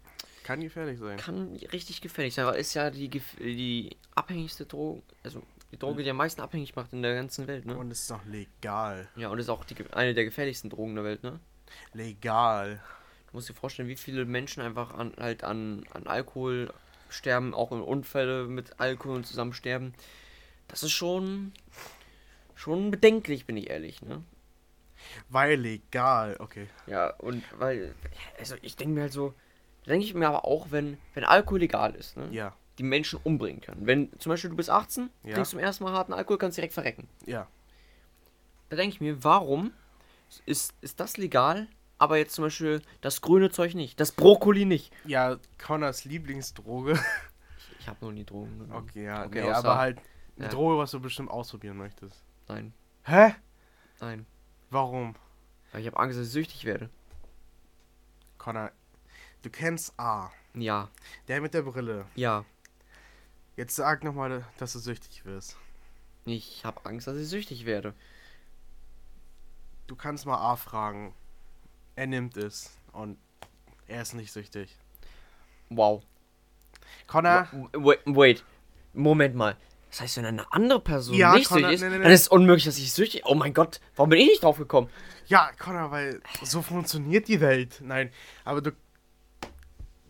Kann 0.44 0.60
gefährlich 0.60 1.00
sein. 1.00 1.16
kann 1.16 1.56
richtig 1.72 2.00
gefährlich 2.00 2.34
sein, 2.34 2.46
weil 2.46 2.60
ist 2.60 2.72
ja 2.74 2.88
die, 2.88 3.08
die 3.40 3.96
abhängigste 4.14 4.64
Droge, 4.64 5.02
also 5.24 5.42
die 5.72 5.76
Droge, 5.76 6.04
die 6.04 6.10
am 6.10 6.18
meisten 6.18 6.40
abhängig 6.40 6.76
macht 6.76 6.92
in 6.92 7.02
der 7.02 7.16
ganzen 7.16 7.48
Welt, 7.48 7.66
ne? 7.66 7.76
Und 7.76 7.90
es 7.90 8.02
ist 8.02 8.12
auch 8.12 8.24
legal. 8.26 9.08
Ja, 9.16 9.28
und 9.28 9.40
ist 9.40 9.48
auch 9.48 9.64
die, 9.64 9.74
eine 9.90 10.14
der 10.14 10.24
gefährlichsten 10.24 10.70
Drogen 10.70 10.94
der 10.94 11.02
Welt, 11.02 11.24
ne? 11.24 11.40
Legal. 11.94 12.80
Du 13.26 13.32
musst 13.32 13.48
dir 13.48 13.54
vorstellen, 13.54 13.88
wie 13.88 13.96
viele 13.96 14.24
Menschen 14.24 14.62
einfach 14.62 14.94
an, 14.94 15.12
halt 15.18 15.42
an, 15.42 15.84
an 15.90 16.06
Alkohol 16.06 16.72
sterben, 17.08 17.54
auch 17.54 17.72
in 17.72 17.80
Unfälle 17.80 18.46
mit 18.46 18.78
Alkohol 18.78 19.24
zusammen 19.24 19.52
sterben. 19.52 19.94
Das 20.68 20.84
ist 20.84 20.92
schon, 20.92 21.52
schon 22.54 22.92
bedenklich, 22.92 23.46
bin 23.46 23.56
ich 23.56 23.68
ehrlich, 23.68 24.00
ne? 24.00 24.22
Weil 25.28 25.58
legal, 25.60 26.36
okay. 26.38 26.68
Ja, 26.86 27.10
und 27.18 27.44
weil, 27.58 27.94
also 28.38 28.56
ich 28.62 28.76
denke 28.76 28.94
mir 28.94 29.02
halt 29.02 29.12
so, 29.12 29.34
denke 29.86 30.04
ich 30.04 30.14
mir 30.14 30.28
aber 30.28 30.44
auch, 30.44 30.70
wenn, 30.70 30.98
wenn 31.14 31.24
Alkohol 31.24 31.60
legal 31.60 31.94
ist, 31.94 32.16
ne? 32.16 32.28
Ja, 32.30 32.54
Die 32.78 32.82
Menschen 32.82 33.18
umbringen 33.22 33.60
können. 33.60 33.86
Wenn 33.86 34.10
zum 34.18 34.30
Beispiel 34.30 34.50
du 34.50 34.56
bist 34.56 34.70
18, 34.70 35.10
Ja. 35.24 35.34
trinkst 35.34 35.50
zum 35.52 35.60
ersten 35.60 35.84
Mal 35.84 35.92
harten 35.92 36.12
Alkohol, 36.12 36.38
kannst 36.38 36.56
direkt 36.58 36.74
verrecken. 36.74 37.08
ja. 37.26 37.46
Da 38.68 38.74
denke 38.76 38.94
ich 38.94 39.00
mir, 39.00 39.22
warum 39.22 39.72
ist, 40.44 40.74
ist 40.80 40.98
das 40.98 41.16
legal, 41.18 41.68
aber 41.98 42.16
jetzt 42.18 42.34
zum 42.34 42.42
Beispiel 42.44 42.82
das 43.00 43.20
grüne 43.20 43.50
Zeug 43.50 43.74
nicht, 43.74 44.00
das 44.00 44.10
Brokkoli 44.10 44.64
nicht? 44.64 44.92
Ja, 45.04 45.38
Connors 45.64 46.04
Lieblingsdroge. 46.04 46.98
Ich 47.78 47.86
habe 47.88 48.04
noch 48.04 48.10
nie 48.10 48.24
Drogen 48.24 48.58
genommen. 48.58 48.82
Okay, 48.88 49.04
ja, 49.04 49.24
Okay, 49.24 49.42
nee, 49.42 49.48
außer- 49.48 49.54
aber 49.54 49.78
halt 49.78 49.98
eine 50.36 50.46
ja. 50.46 50.50
Droge, 50.50 50.78
was 50.78 50.90
du 50.90 50.98
bestimmt 50.98 51.30
ausprobieren 51.30 51.76
möchtest. 51.76 52.24
Nein, 52.48 52.72
Hä? 53.04 53.36
nein. 54.00 54.26
Warum? 54.70 55.14
Weil 55.72 55.80
ich 55.82 55.86
habe 55.86 55.98
Angst, 55.98 56.18
dass 56.18 56.26
ich 56.26 56.32
süchtig 56.32 56.64
werde. 56.64 56.90
Connor, 58.38 58.70
du 59.42 59.50
kennst 59.50 59.98
A. 59.98 60.30
Ja, 60.54 60.88
Der 61.28 61.40
mit 61.40 61.54
der 61.54 61.62
Brille. 61.62 62.06
ja. 62.14 62.44
Jetzt 63.56 63.74
sag 63.74 64.04
nochmal, 64.04 64.44
dass 64.58 64.74
du 64.74 64.78
süchtig 64.78 65.24
wirst. 65.24 65.56
Ich 66.26 66.62
habe 66.66 66.84
Angst, 66.84 67.06
dass 67.06 67.16
ich 67.16 67.26
süchtig 67.26 67.64
werde. 67.64 67.94
Du 69.86 69.96
kannst 69.96 70.26
mal 70.26 70.36
A 70.36 70.56
fragen. 70.56 71.14
Er 71.94 72.06
nimmt 72.06 72.36
es. 72.36 72.76
Und 72.92 73.16
er 73.86 74.02
ist 74.02 74.12
nicht 74.12 74.30
süchtig. 74.30 74.76
Wow. 75.70 76.02
Connor, 77.06 77.48
Wait, 77.72 78.00
wait. 78.04 78.44
Moment 78.92 79.34
mal. 79.34 79.56
Das 79.90 80.00
heißt, 80.00 80.16
wenn 80.18 80.26
eine 80.26 80.52
andere 80.52 80.80
Person 80.80 81.16
Ja, 81.16 81.34
nicht 81.34 81.48
Connor, 81.48 81.70
süchtig 81.70 81.74
ist, 81.74 81.80
nee, 81.82 81.88
nee, 81.88 81.96
nee. 81.98 82.02
dann 82.04 82.12
ist 82.12 82.22
es 82.22 82.28
unmöglich, 82.28 82.64
dass 82.64 82.76
ich 82.78 82.92
süchtig. 82.92 83.22
Oh 83.24 83.34
mein 83.34 83.54
Gott, 83.54 83.80
warum 83.94 84.10
bin 84.10 84.18
ich 84.20 84.26
nicht 84.26 84.42
drauf 84.42 84.58
gekommen? 84.58 84.88
ja, 85.28 85.50
Connor, 85.58 85.90
weil 85.90 86.20
so 86.42 86.62
funktioniert 86.62 87.28
die 87.28 87.40
Welt. 87.40 87.80
Nein, 87.82 88.10
aber 88.44 88.60
du. 88.60 88.72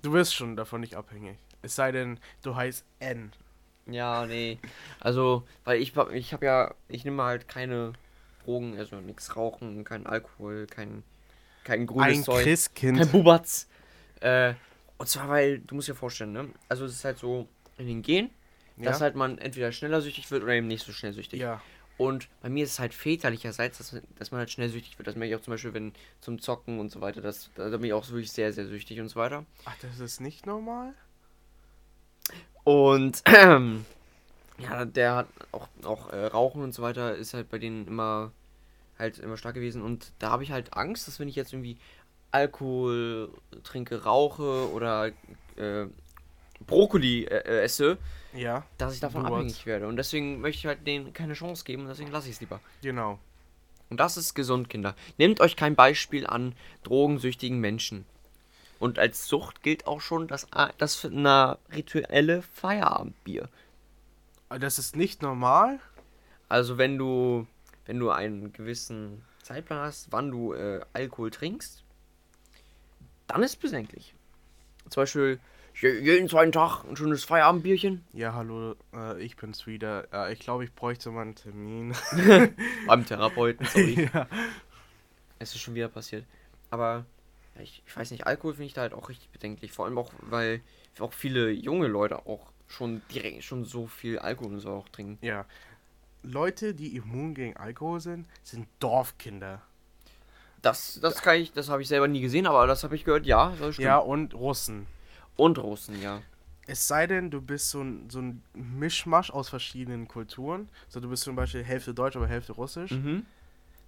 Du 0.02 0.12
wirst 0.12 0.34
schon 0.34 0.56
davon 0.56 0.82
nicht 0.82 0.94
abhängig. 0.94 1.36
Es 1.62 1.74
sei 1.74 1.90
denn, 1.90 2.20
du 2.42 2.54
heißt 2.54 2.84
N. 3.00 3.32
Ja, 3.86 4.26
nee. 4.26 4.58
Also, 5.00 5.44
weil 5.64 5.80
ich, 5.80 5.94
ich 6.12 6.32
habe 6.32 6.46
ja, 6.46 6.74
ich 6.88 7.04
nehme 7.04 7.22
halt 7.22 7.48
keine 7.48 7.92
Drogen, 8.44 8.78
also 8.78 8.96
nichts 8.96 9.34
rauchen, 9.36 9.84
kein 9.84 10.06
Alkohol, 10.06 10.66
kein, 10.68 11.02
kein 11.64 11.86
grünes 11.86 12.18
Ein 12.18 12.24
Zeug, 12.24 12.44
Christkind. 12.44 12.98
kein 12.98 13.10
Bubatz. 13.10 13.68
Äh, 14.20 14.54
und 14.98 15.08
zwar, 15.08 15.28
weil, 15.28 15.58
du 15.60 15.74
musst 15.74 15.88
dir 15.88 15.94
vorstellen, 15.94 16.32
ne? 16.32 16.50
Also, 16.68 16.84
es 16.84 16.92
ist 16.92 17.04
halt 17.04 17.18
so 17.18 17.48
in 17.78 17.86
den 17.86 18.02
Gen, 18.76 18.84
dass 18.84 18.98
ja? 18.98 19.04
halt 19.04 19.16
man 19.16 19.38
entweder 19.38 19.72
schneller 19.72 20.00
süchtig 20.00 20.30
wird 20.30 20.42
oder 20.42 20.52
eben 20.52 20.66
nicht 20.66 20.84
so 20.84 20.92
schnell 20.92 21.12
süchtig. 21.12 21.40
ja. 21.40 21.60
Und 21.98 22.28
bei 22.42 22.50
mir 22.50 22.64
ist 22.64 22.72
es 22.72 22.78
halt 22.78 22.92
väterlicherseits, 22.92 23.78
dass, 23.78 23.96
dass 24.18 24.30
man 24.30 24.40
halt 24.40 24.50
schnell 24.50 24.68
süchtig 24.68 24.98
wird. 24.98 25.06
Das 25.08 25.16
merke 25.16 25.32
ich 25.32 25.40
auch 25.40 25.42
zum 25.42 25.54
Beispiel, 25.54 25.72
wenn 25.72 25.92
zum 26.20 26.40
Zocken 26.40 26.78
und 26.78 26.90
so 26.90 27.00
weiter, 27.00 27.22
das, 27.22 27.50
da 27.54 27.70
bin 27.70 27.84
ich 27.84 27.94
auch 27.94 28.06
wirklich 28.10 28.32
sehr, 28.32 28.52
sehr 28.52 28.66
süchtig 28.66 29.00
und 29.00 29.08
so 29.08 29.16
weiter. 29.16 29.46
Ach, 29.64 29.74
das 29.80 29.98
ist 29.98 30.20
nicht 30.20 30.44
normal? 30.44 30.92
Und 32.64 33.22
ähm, 33.24 33.86
ja, 34.58 34.84
der 34.84 35.14
hat 35.14 35.28
auch, 35.52 35.68
auch 35.84 36.10
äh, 36.12 36.26
Rauchen 36.26 36.62
und 36.62 36.74
so 36.74 36.82
weiter 36.82 37.14
ist 37.14 37.32
halt 37.32 37.48
bei 37.48 37.58
denen 37.58 37.86
immer 37.86 38.32
halt 38.98 39.18
immer 39.18 39.36
stark 39.36 39.54
gewesen. 39.54 39.82
Und 39.82 40.12
da 40.18 40.30
habe 40.30 40.42
ich 40.42 40.52
halt 40.52 40.74
Angst, 40.74 41.06
dass 41.06 41.20
wenn 41.20 41.28
ich 41.28 41.36
jetzt 41.36 41.52
irgendwie 41.52 41.78
Alkohol 42.30 43.30
trinke, 43.62 44.04
rauche 44.04 44.70
oder 44.72 45.08
äh, 45.56 45.86
Brokkoli 46.60 47.24
äh, 47.24 47.36
äh, 47.38 47.62
esse, 47.64 47.98
Ja, 48.34 48.64
dass 48.78 48.94
ich 48.94 49.00
davon 49.00 49.22
Du 49.22 49.28
hast- 49.28 49.34
abhängig 49.34 49.66
werde. 49.66 49.86
Und 49.88 49.96
deswegen 49.96 50.40
möchte 50.40 50.58
ich 50.60 50.66
halt 50.66 50.86
denen 50.86 51.12
keine 51.12 51.34
Chance 51.34 51.64
geben 51.64 51.82
und 51.82 51.88
deswegen 51.88 52.10
lasse 52.10 52.28
ich 52.28 52.34
es 52.34 52.40
lieber. 52.40 52.60
genau. 52.82 53.18
Und 53.88 53.98
das 54.00 54.16
ist 54.16 54.34
gesund, 54.34 54.68
Kinder. 54.68 54.96
Nehmt 55.16 55.40
euch 55.40 55.54
kein 55.54 55.76
Beispiel 55.76 56.26
an 56.26 56.56
drogensüchtigen 56.82 57.60
Menschen. 57.60 58.04
Und 58.80 58.98
als 58.98 59.28
Sucht 59.28 59.62
gilt 59.62 59.86
auch 59.86 60.00
schon 60.00 60.26
das, 60.26 60.48
das 60.78 60.96
für 60.96 61.06
eine 61.06 61.56
rituelle 61.72 62.42
Feierabendbier. 62.42 63.48
Das 64.48 64.80
ist 64.80 64.96
nicht 64.96 65.22
normal. 65.22 65.78
Also 66.48 66.78
wenn 66.78 66.98
du, 66.98 67.46
wenn 67.84 68.00
du 68.00 68.10
einen 68.10 68.52
gewissen 68.52 69.22
Zeitplan 69.44 69.78
hast, 69.78 70.08
wann 70.10 70.32
du 70.32 70.52
äh, 70.52 70.80
Alkohol 70.92 71.30
trinkst, 71.30 71.84
dann 73.28 73.42
ist 73.44 73.50
es 73.52 73.56
bedenklich. 73.56 74.14
Zum 74.90 75.02
Beispiel 75.02 75.38
jeden 75.80 76.28
zweiten 76.28 76.52
Tag 76.52 76.84
ein 76.84 76.96
schönes 76.96 77.24
Feierabendbierchen 77.24 78.04
Ja, 78.12 78.32
hallo, 78.34 78.76
äh, 78.94 79.22
ich 79.22 79.36
bin's 79.36 79.66
wieder. 79.66 80.06
Äh, 80.12 80.32
ich 80.32 80.40
glaube, 80.40 80.64
ich 80.64 80.72
bräuchte 80.72 81.10
mal 81.10 81.22
einen 81.22 81.34
Termin. 81.34 81.94
beim 82.86 83.04
Therapeuten. 83.04 83.66
Sorry. 83.66 84.08
ja. 84.14 84.26
Es 85.38 85.54
ist 85.54 85.60
schon 85.60 85.74
wieder 85.74 85.88
passiert. 85.88 86.24
Aber 86.70 87.04
ja, 87.54 87.62
ich, 87.62 87.82
ich 87.86 87.96
weiß 87.96 88.10
nicht, 88.10 88.26
Alkohol 88.26 88.54
finde 88.54 88.66
ich 88.66 88.74
da 88.74 88.82
halt 88.82 88.94
auch 88.94 89.08
richtig 89.08 89.28
bedenklich. 89.30 89.72
Vor 89.72 89.84
allem 89.84 89.98
auch, 89.98 90.12
weil 90.20 90.62
auch 90.98 91.12
viele 91.12 91.50
junge 91.50 91.88
Leute 91.88 92.26
auch 92.26 92.52
schon 92.68 93.02
direkt 93.12 93.44
schon 93.44 93.64
so 93.64 93.86
viel 93.86 94.18
Alkohol 94.18 94.54
und 94.54 94.60
so 94.60 94.70
auch 94.70 94.88
trinken. 94.88 95.18
ja. 95.24 95.44
Leute, 96.22 96.74
die 96.74 96.96
immun 96.96 97.34
gegen 97.34 97.56
Alkohol 97.56 98.00
sind, 98.00 98.26
sind 98.42 98.66
Dorfkinder. 98.80 99.62
Das, 100.60 100.98
das 101.00 101.22
kann 101.22 101.36
ich, 101.36 101.52
das 101.52 101.68
habe 101.68 101.82
ich 101.82 101.86
selber 101.86 102.08
nie 102.08 102.20
gesehen, 102.20 102.48
aber 102.48 102.66
das 102.66 102.82
habe 102.82 102.96
ich 102.96 103.04
gehört, 103.04 103.26
ja, 103.26 103.54
soll 103.58 103.72
stimmen. 103.72 103.86
Ja, 103.86 103.98
und 103.98 104.34
Russen. 104.34 104.88
Und 105.36 105.58
Russen, 105.58 106.00
ja. 106.00 106.22
Es 106.66 106.88
sei 106.88 107.06
denn, 107.06 107.30
du 107.30 107.40
bist 107.40 107.70
so 107.70 107.80
ein, 107.82 108.10
so 108.10 108.20
ein 108.20 108.42
Mischmasch 108.54 109.30
aus 109.30 109.48
verschiedenen 109.48 110.08
Kulturen. 110.08 110.68
So, 110.88 110.98
du 110.98 111.08
bist 111.08 111.22
zum 111.22 111.36
Beispiel 111.36 111.62
Hälfte 111.62 111.94
Deutsch, 111.94 112.16
aber 112.16 112.26
Hälfte 112.26 112.52
Russisch. 112.52 112.90
Mhm. 112.90 113.24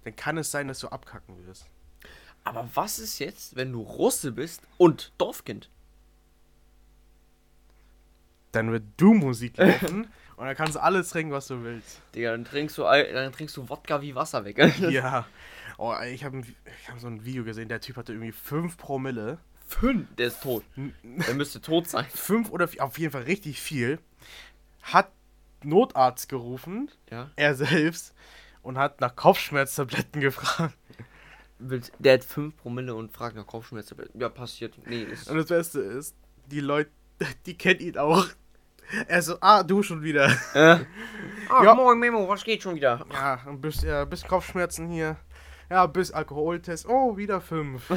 Dann 0.05 0.15
kann 0.15 0.37
es 0.37 0.49
sein, 0.49 0.67
dass 0.67 0.79
du 0.79 0.87
abkacken 0.87 1.45
wirst. 1.45 1.65
Aber 2.45 2.69
was 2.73 2.99
ist 2.99 3.19
jetzt, 3.19 3.55
wenn 3.57 3.73
du 3.73 3.81
Russe 3.81 4.31
bist 4.31 4.61
und 4.77 5.11
Dorfkind? 5.17 5.69
Dann 8.53 8.71
wird 8.71 8.83
du 8.97 9.13
Musik 9.13 9.57
laufen 9.57 10.07
und 10.37 10.45
dann 10.45 10.55
kannst 10.55 10.75
du 10.75 10.79
alles 10.81 11.09
trinken, 11.09 11.33
was 11.33 11.47
du 11.47 11.63
willst. 11.63 12.01
Digga, 12.15 12.31
dann 12.31 12.45
trinkst 12.45 12.77
du, 12.77 12.83
dann 12.83 13.31
trinkst 13.31 13.55
du 13.57 13.69
Wodka 13.69 14.01
wie 14.01 14.15
Wasser 14.15 14.45
weg. 14.45 14.57
ja. 14.89 15.27
Oh, 15.77 15.93
ich 16.11 16.23
habe 16.23 16.41
ich 16.41 16.89
hab 16.89 16.99
so 16.99 17.07
ein 17.07 17.23
Video 17.25 17.43
gesehen, 17.43 17.69
der 17.69 17.81
Typ 17.81 17.97
hatte 17.97 18.13
irgendwie 18.13 18.31
5 18.31 18.77
Promille. 18.77 19.37
Fünf, 19.69 20.07
der 20.17 20.27
ist 20.27 20.41
tot. 20.41 20.63
Der 21.03 21.33
müsste 21.35 21.61
tot 21.61 21.87
sein. 21.87 22.05
5 22.13 22.49
oder 22.49 22.65
vi- 22.65 22.79
auf 22.81 22.97
jeden 22.99 23.11
Fall 23.11 23.23
richtig 23.23 23.61
viel. 23.61 23.99
Hat 24.81 25.11
Notarzt 25.63 26.27
gerufen, 26.29 26.89
Ja. 27.11 27.29
er 27.35 27.53
selbst, 27.55 28.13
und 28.61 28.77
hat 28.77 28.99
nach 29.01 29.15
Kopfschmerztabletten 29.15 30.21
gefragt. 30.21 30.75
Der 31.99 32.13
hat 32.13 32.23
5 32.23 32.55
Promille 32.57 32.95
und 32.95 33.11
fragt 33.11 33.35
nach 33.35 33.45
Kopfschmerzen. 33.45 33.97
Ja, 34.15 34.29
passiert. 34.29 34.73
Nee, 34.87 35.03
ist. 35.03 35.29
Und 35.29 35.37
das 35.37 35.47
Beste 35.47 35.79
ist, 35.81 36.15
die 36.47 36.61
Leute, 36.61 36.89
die 37.45 37.57
kennen 37.57 37.79
ihn 37.81 37.97
auch. 37.97 38.25
Er 39.07 39.21
so, 39.21 39.35
ah, 39.41 39.61
du 39.61 39.83
schon 39.83 40.01
wieder. 40.01 40.35
Äh. 40.53 40.79
Ah, 41.51 41.63
Ja. 41.63 41.73
moin 41.75 41.97
Memo, 41.99 42.27
was 42.29 42.43
geht 42.43 42.61
schon 42.63 42.75
wieder? 42.75 43.05
Ja, 43.11 43.39
ein 43.47 43.59
bisschen, 43.59 43.89
ja, 43.89 44.05
bisschen 44.05 44.29
Kopfschmerzen 44.29 44.87
hier. 44.89 45.17
Ja, 45.69 45.85
bis 45.87 46.11
Alkoholtest. 46.11 46.87
Oh, 46.87 47.17
wieder 47.17 47.41
fünf. 47.41 47.91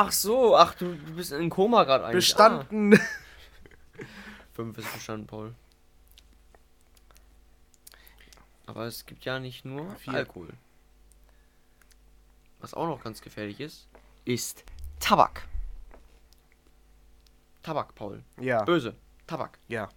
Ach 0.00 0.12
so, 0.12 0.54
ach, 0.56 0.74
du, 0.74 0.94
du 0.94 1.14
bist 1.16 1.32
in 1.32 1.50
Koma 1.50 1.82
gerade 1.82 2.04
eigentlich. 2.04 2.26
Bestanden. 2.28 2.94
Ah, 2.94 4.04
fünf 4.52 4.78
ist 4.78 4.92
bestanden, 4.94 5.26
Paul. 5.26 5.56
Aber 8.66 8.84
es 8.86 9.06
gibt 9.06 9.24
ja 9.24 9.40
nicht 9.40 9.64
nur 9.64 9.90
Vier. 9.96 10.14
Alkohol. 10.14 10.50
Was 12.60 12.74
auch 12.74 12.86
noch 12.86 13.02
ganz 13.02 13.20
gefährlich 13.22 13.58
ist, 13.58 13.88
ist 14.24 14.62
Tabak. 15.00 15.48
Tabak, 17.64 17.92
Paul. 17.96 18.22
Ja, 18.40 18.62
Böse. 18.62 18.94
Tabak. 19.26 19.58
ja. 19.66 19.88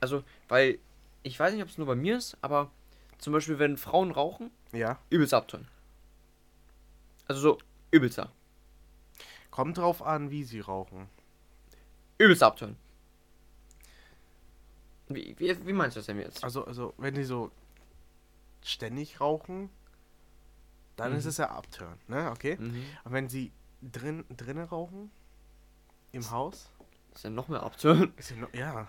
Also, 0.00 0.24
weil, 0.48 0.80
ich 1.22 1.38
weiß 1.38 1.52
nicht, 1.54 1.62
ob 1.62 1.68
es 1.68 1.78
nur 1.78 1.86
bei 1.86 1.94
mir 1.94 2.16
ist, 2.18 2.36
aber 2.42 2.72
zum 3.18 3.32
Beispiel, 3.32 3.60
wenn 3.60 3.76
Frauen 3.76 4.10
rauchen, 4.10 4.50
Ja. 4.72 4.98
übelst 5.10 5.32
abtören. 5.32 5.68
Also 7.28 7.40
so, 7.40 7.58
übelster. 7.92 8.32
Kommt 9.56 9.78
drauf 9.78 10.02
an, 10.02 10.30
wie 10.30 10.44
sie 10.44 10.60
rauchen. 10.60 11.08
Übelst 12.18 12.42
abtören. 12.42 12.76
Wie, 15.08 15.34
wie, 15.38 15.66
wie 15.66 15.72
meinst 15.72 15.96
du 15.96 16.00
das 16.00 16.06
denn 16.06 16.18
jetzt? 16.20 16.44
Also, 16.44 16.66
also, 16.66 16.92
wenn 16.98 17.14
die 17.14 17.24
so 17.24 17.50
ständig 18.62 19.18
rauchen, 19.18 19.70
dann 20.96 21.12
Mhm. 21.12 21.18
ist 21.18 21.24
es 21.24 21.38
ja 21.38 21.56
Upturn, 21.56 21.96
ne? 22.06 22.30
Okay? 22.32 22.56
Mhm. 22.60 22.84
Und 23.04 23.12
wenn 23.12 23.28
sie 23.30 23.50
drin, 23.80 24.24
drinnen 24.36 24.64
rauchen, 24.66 25.10
im 26.12 26.30
Haus, 26.30 26.68
Ist 27.14 27.24
ja 27.24 27.30
noch 27.30 27.48
mehr 27.48 27.62
ist 28.18 28.30
ja, 28.30 28.36
noch, 28.36 28.52
ja. 28.52 28.86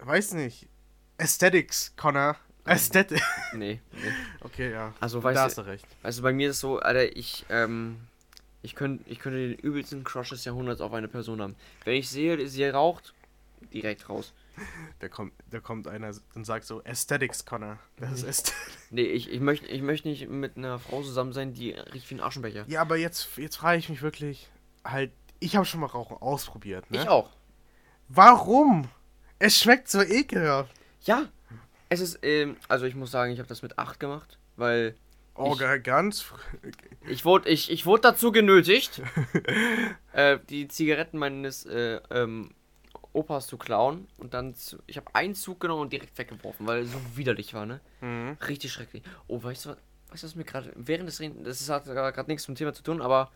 Weiß 0.00 0.34
nicht. 0.34 0.68
Aesthetics, 1.16 1.94
Connor. 1.96 2.36
Aesthetic. 2.64 3.22
Nee, 3.54 3.80
nee. 3.92 4.12
Okay, 4.42 4.72
ja. 4.72 4.92
Also, 5.00 5.20
da 5.20 5.24
weißt 5.24 5.40
hast 5.40 5.58
du, 5.58 5.62
du 5.62 5.68
recht. 5.68 5.86
also 6.02 6.20
bei 6.20 6.34
mir 6.34 6.50
ist 6.50 6.60
so, 6.60 6.78
Alter, 6.80 7.16
ich, 7.16 7.46
ähm, 7.48 7.98
ich 8.62 8.74
könnte 8.74 9.04
ich 9.10 9.18
könnte 9.18 9.38
den 9.48 9.58
übelsten 9.58 10.04
Crush 10.04 10.30
des 10.30 10.44
Jahrhunderts 10.44 10.80
auf 10.80 10.92
eine 10.92 11.08
Person 11.08 11.40
haben. 11.40 11.56
Wenn 11.84 11.94
ich 11.94 12.08
sehe, 12.08 12.46
sie 12.48 12.64
raucht, 12.64 13.14
direkt 13.72 14.08
raus. 14.08 14.32
Da 14.98 15.08
kommt, 15.08 15.32
da 15.50 15.60
kommt 15.60 15.88
einer 15.88 16.12
und 16.34 16.44
sagt 16.44 16.66
so, 16.66 16.82
Aesthetics, 16.84 17.46
Connor. 17.46 17.78
Das 17.96 18.12
ist 18.12 18.22
Mhm. 18.22 18.28
Aesthetics. 18.28 18.78
Nee, 18.90 19.02
ich, 19.04 19.30
ich 19.30 19.40
möchte 19.40 19.66
ich 19.66 19.80
möchte 19.80 20.08
nicht 20.08 20.28
mit 20.28 20.56
einer 20.56 20.78
Frau 20.78 21.02
zusammen 21.02 21.32
sein, 21.32 21.54
die 21.54 21.70
riecht 21.70 22.10
wie 22.10 22.16
ein 22.16 22.20
Aschenbecher. 22.20 22.64
Ja, 22.68 22.82
aber 22.82 22.96
jetzt, 22.96 23.36
jetzt 23.38 23.56
frage 23.56 23.78
ich 23.78 23.88
mich 23.88 24.02
wirklich, 24.02 24.48
halt, 24.84 25.12
ich 25.38 25.56
habe 25.56 25.64
schon 25.64 25.80
mal 25.80 25.86
Rauchen 25.86 26.16
ausprobiert, 26.18 26.90
ne? 26.90 26.98
Ich 27.00 27.08
auch. 27.08 27.30
Warum? 28.08 28.88
Es 29.38 29.58
schmeckt 29.58 29.88
so 29.88 30.02
ekelhaft. 30.02 30.74
Ja. 31.02 31.28
Es 31.88 32.00
ist, 32.00 32.18
ähm, 32.22 32.56
also 32.68 32.84
ich 32.86 32.94
muss 32.94 33.10
sagen, 33.10 33.32
ich 33.32 33.38
habe 33.38 33.48
das 33.48 33.62
mit 33.62 33.78
8 33.78 33.98
gemacht, 33.98 34.38
weil 34.56 34.94
Oh, 35.42 35.52
Ich- 35.54 35.58
ga- 35.58 35.78
ganz. 35.78 36.26
ich 37.08 37.24
wurde 37.24 37.48
ich, 37.48 37.70
ich 37.70 37.86
wurde 37.86 38.02
dazu 38.02 38.30
genötigt, 38.32 39.02
äh, 40.12 40.38
die 40.48 40.68
Zigaretten 40.68 41.18
meines 41.18 41.64
äh, 41.66 42.00
ähm, 42.10 42.50
Opas 43.12 43.46
zu 43.48 43.56
klauen 43.58 44.06
und 44.18 44.34
dann 44.34 44.54
zu, 44.54 44.78
ich 44.86 44.96
habe 44.96 45.12
einen 45.14 45.34
Zug 45.34 45.60
genommen 45.60 45.82
und 45.82 45.92
direkt 45.92 46.16
weggeworfen, 46.18 46.66
weil 46.66 46.82
es 46.82 46.92
so 46.92 46.98
widerlich 47.14 47.54
war, 47.54 47.66
ne? 47.66 47.80
Mhm. 48.00 48.36
Richtig 48.46 48.72
schrecklich. 48.72 49.02
Oh, 49.26 49.42
weißt 49.42 49.64
du 49.66 49.68
was? 49.70 49.76
Weißt 50.10 50.22
du, 50.24 50.26
was 50.28 50.34
mir 50.34 50.44
gerade 50.44 50.72
während 50.76 51.08
des 51.08 51.20
Reden, 51.20 51.44
das 51.44 51.68
hat 51.68 51.84
gerade 51.84 52.24
nichts 52.30 52.46
mit 52.48 52.56
dem 52.56 52.58
Thema 52.58 52.72
zu 52.72 52.82
tun, 52.82 53.00
aber 53.00 53.30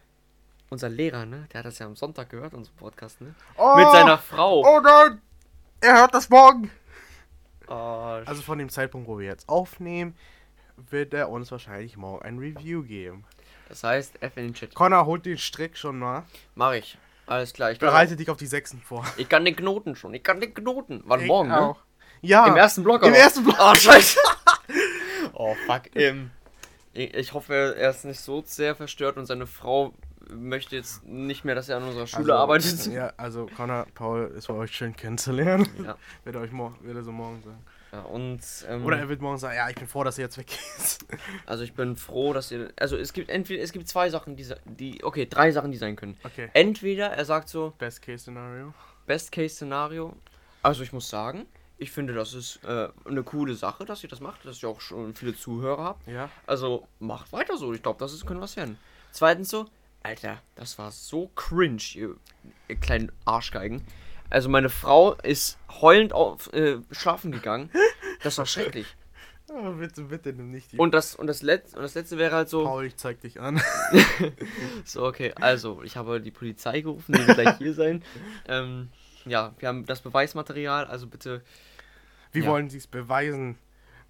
unser 0.70 0.88
Lehrer, 0.88 1.24
ne, 1.24 1.46
der 1.52 1.60
hat 1.60 1.66
das 1.66 1.78
ja 1.78 1.86
am 1.86 1.94
Sonntag 1.96 2.30
gehört, 2.30 2.52
unseren 2.54 2.74
Podcast, 2.76 3.20
ne? 3.20 3.34
Oh, 3.56 3.76
Mit 3.76 3.88
seiner 3.92 4.18
Frau. 4.18 4.60
Oh 4.64 4.80
nein! 4.80 5.20
Er 5.80 5.98
hört 6.00 6.14
das 6.14 6.28
morgen! 6.30 6.70
Oh, 7.68 7.72
Also 8.26 8.42
von 8.42 8.58
dem 8.58 8.68
Zeitpunkt, 8.68 9.08
wo 9.08 9.18
wir 9.18 9.26
jetzt 9.26 9.48
aufnehmen, 9.48 10.16
wird 10.76 11.14
er 11.14 11.28
uns 11.30 11.50
wahrscheinlich 11.50 11.96
morgen 11.96 12.24
ein 12.24 12.38
Review 12.38 12.82
geben. 12.82 13.24
das 13.68 13.84
heißt, 13.84 14.22
F 14.22 14.36
in 14.36 14.44
den 14.44 14.54
Chat. 14.54 14.74
Connor, 14.74 15.06
holt 15.06 15.26
den 15.26 15.38
Strick 15.38 15.76
schon 15.76 15.98
mal. 15.98 16.24
Mach 16.54 16.72
ich. 16.72 16.98
Alles 17.26 17.52
klar. 17.52 17.70
Ich 17.70 17.78
Bereite 17.78 18.16
dich 18.16 18.28
auf 18.28 18.36
die 18.36 18.46
Sechsen 18.46 18.80
vor. 18.80 19.04
ich 19.16 19.28
kann 19.28 19.44
den 19.44 19.56
Knoten 19.56 19.96
schon. 19.96 20.12
Ich 20.14 20.22
kann 20.22 20.40
den 20.40 20.52
Knoten. 20.52 21.02
Wann 21.06 21.20
Ich 21.20 21.26
morgen, 21.26 21.48
ne? 21.48 21.60
auch. 21.60 21.80
Ja. 22.20 22.46
Im 22.46 22.56
ersten 22.56 22.82
Block, 22.82 23.02
Im 23.02 23.08
oder? 23.08 23.18
ersten 23.18 23.44
Block. 23.44 23.56
Oh, 23.58 23.74
scheiße. 23.74 24.18
oh, 25.32 25.54
fuck. 25.66 25.82
Ähm, 25.94 26.30
ich, 26.92 27.14
ich 27.14 27.32
hoffe, 27.32 27.74
er 27.78 27.90
ist 27.90 28.04
nicht 28.04 28.20
so 28.20 28.42
sehr 28.46 28.74
verstört 28.74 29.16
und 29.16 29.26
seine 29.26 29.46
Frau 29.46 29.94
möchte 30.30 30.76
jetzt 30.76 31.04
nicht 31.04 31.44
mehr, 31.44 31.54
dass 31.54 31.68
er 31.68 31.78
an 31.78 31.84
unserer 31.84 32.06
Schule 32.06 32.32
also, 32.32 32.34
arbeitet. 32.34 32.86
Ja, 32.86 33.12
also 33.16 33.46
Connor, 33.56 33.86
Paul, 33.94 34.32
es 34.36 34.48
war 34.48 34.56
euch 34.56 34.74
schön 34.74 34.96
kennenzulernen. 34.96 35.68
Ja. 35.84 35.96
wird 36.24 36.36
euch 36.36 36.52
morgen, 36.52 36.76
wird 36.82 36.96
er 36.96 37.02
so 37.02 37.12
morgen 37.12 37.42
sagen. 37.42 37.62
Ja 37.94 38.00
und, 38.02 38.40
ähm, 38.68 38.84
Oder 38.84 38.98
er 38.98 39.08
wird 39.08 39.20
morgen 39.20 39.38
sagen, 39.38 39.56
ja, 39.56 39.68
ich 39.68 39.76
bin 39.76 39.86
froh, 39.86 40.04
dass 40.04 40.18
ihr 40.18 40.24
jetzt 40.24 40.38
weggeht. 40.38 40.58
also 41.46 41.64
ich 41.64 41.74
bin 41.74 41.96
froh, 41.96 42.32
dass 42.32 42.50
ihr, 42.50 42.72
also 42.76 42.96
es 42.96 43.12
gibt 43.12 43.28
entweder, 43.28 43.62
es 43.62 43.72
gibt 43.72 43.88
zwei 43.88 44.10
Sachen, 44.10 44.36
die, 44.36 44.46
die, 44.64 45.04
okay, 45.04 45.26
drei 45.26 45.52
Sachen, 45.52 45.72
die 45.72 45.78
sein 45.78 45.96
können. 45.96 46.16
Okay. 46.24 46.50
Entweder 46.52 47.08
er 47.08 47.24
sagt 47.24 47.48
so, 47.48 47.72
Best 47.78 48.02
Case 48.02 48.24
Scenario. 48.24 48.74
Best-Case-Szenario. 49.06 50.14
Also 50.62 50.82
ich 50.82 50.92
muss 50.92 51.08
sagen, 51.08 51.46
ich 51.76 51.90
finde, 51.90 52.14
das 52.14 52.34
ist 52.34 52.60
äh, 52.64 52.88
eine 53.04 53.22
coole 53.22 53.54
Sache, 53.54 53.84
dass 53.84 54.02
ihr 54.02 54.08
das 54.08 54.20
macht, 54.20 54.44
dass 54.46 54.62
ihr 54.62 54.68
auch 54.68 54.80
schon 54.80 55.14
viele 55.14 55.36
Zuhörer 55.36 55.84
habt. 55.84 56.08
Ja. 56.08 56.30
Also 56.46 56.86
macht 57.00 57.32
weiter 57.32 57.58
so. 57.58 57.72
Ich 57.74 57.82
glaube, 57.82 57.98
das 57.98 58.12
ist, 58.12 58.26
könnte 58.26 58.42
was 58.42 58.56
werden. 58.56 58.78
Zweitens 59.12 59.50
so, 59.50 59.66
Alter, 60.02 60.40
das 60.54 60.78
war 60.78 60.90
so 60.90 61.30
cringe, 61.34 61.82
ihr, 61.94 62.16
ihr 62.68 62.76
kleinen 62.76 63.12
Arschgeigen. 63.24 63.86
Also 64.30 64.48
meine 64.48 64.68
Frau 64.70 65.14
ist 65.14 65.58
heulend 65.80 66.12
auf 66.12 66.52
äh, 66.52 66.78
schlafen 66.90 67.32
gegangen. 67.32 67.70
Das 68.22 68.38
war 68.38 68.46
schrecklich. 68.46 68.86
Oh, 69.50 69.72
bitte, 69.72 70.02
bitte 70.04 70.32
nimm 70.32 70.50
nicht 70.50 70.72
die. 70.72 70.78
Und 70.78 70.94
das 70.94 71.14
und 71.14 71.26
das 71.26 71.42
letzte 71.42 71.76
und 71.76 71.82
das 71.82 71.94
letzte 71.94 72.16
wäre 72.16 72.34
halt 72.34 72.48
so, 72.48 72.64
Paul, 72.64 72.86
ich 72.86 72.96
zeig 72.96 73.20
dich 73.20 73.40
an. 73.42 73.60
so 74.86 75.04
okay, 75.04 75.34
also 75.38 75.82
ich 75.82 75.98
habe 75.98 76.18
die 76.20 76.30
Polizei 76.30 76.80
gerufen, 76.80 77.12
die 77.12 77.26
wird 77.26 77.38
gleich 77.38 77.58
hier 77.58 77.74
sein. 77.74 78.02
Ähm, 78.48 78.88
ja, 79.26 79.54
wir 79.58 79.68
haben 79.68 79.84
das 79.84 80.00
Beweismaterial, 80.00 80.86
also 80.86 81.06
bitte 81.06 81.42
Wie 82.32 82.40
Ja. 82.40 82.46
wollen 82.46 82.70
sie 82.70 82.78
es 82.78 82.86
beweisen? 82.86 83.58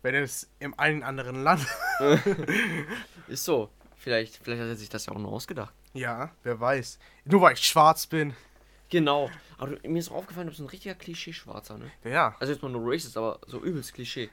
wenn 0.03 0.15
es 0.15 0.49
in 0.61 0.73
einem 0.79 1.03
anderen 1.03 1.43
Land. 1.43 1.67
Ist 3.27 3.45
so. 3.45 3.71
Vielleicht, 3.97 4.37
vielleicht 4.43 4.61
hat 4.63 4.69
er 4.69 4.77
sich 4.77 4.89
das 4.89 5.07
ja 5.07 5.13
auch 5.15 5.19
nur 5.19 5.33
ausgedacht. 5.33 5.75
ja, 5.95 6.31
wer 6.43 6.61
weiß. 6.61 6.99
Nur 7.25 7.41
weil 7.41 7.55
ich 7.55 7.67
schwarz 7.67 8.07
bin. 8.07 8.35
Genau. 8.91 9.31
Aber 9.59 9.77
mir 9.87 9.99
ist 9.99 10.11
aufgefallen, 10.11 10.47
du 10.47 10.51
bist 10.53 10.61
ein 10.61 10.67
richtiger 10.69 10.95
Klischee-Schwarzer, 10.95 11.79
ne? 11.79 11.91
Ja, 12.05 12.37
Also 12.39 12.53
jetzt 12.53 12.63
mal 12.63 12.69
nur 12.71 12.83
racist, 12.93 13.17
aber 13.17 13.41
so 13.47 13.63
übelst 13.63 13.95
Klischee. 13.95 14.31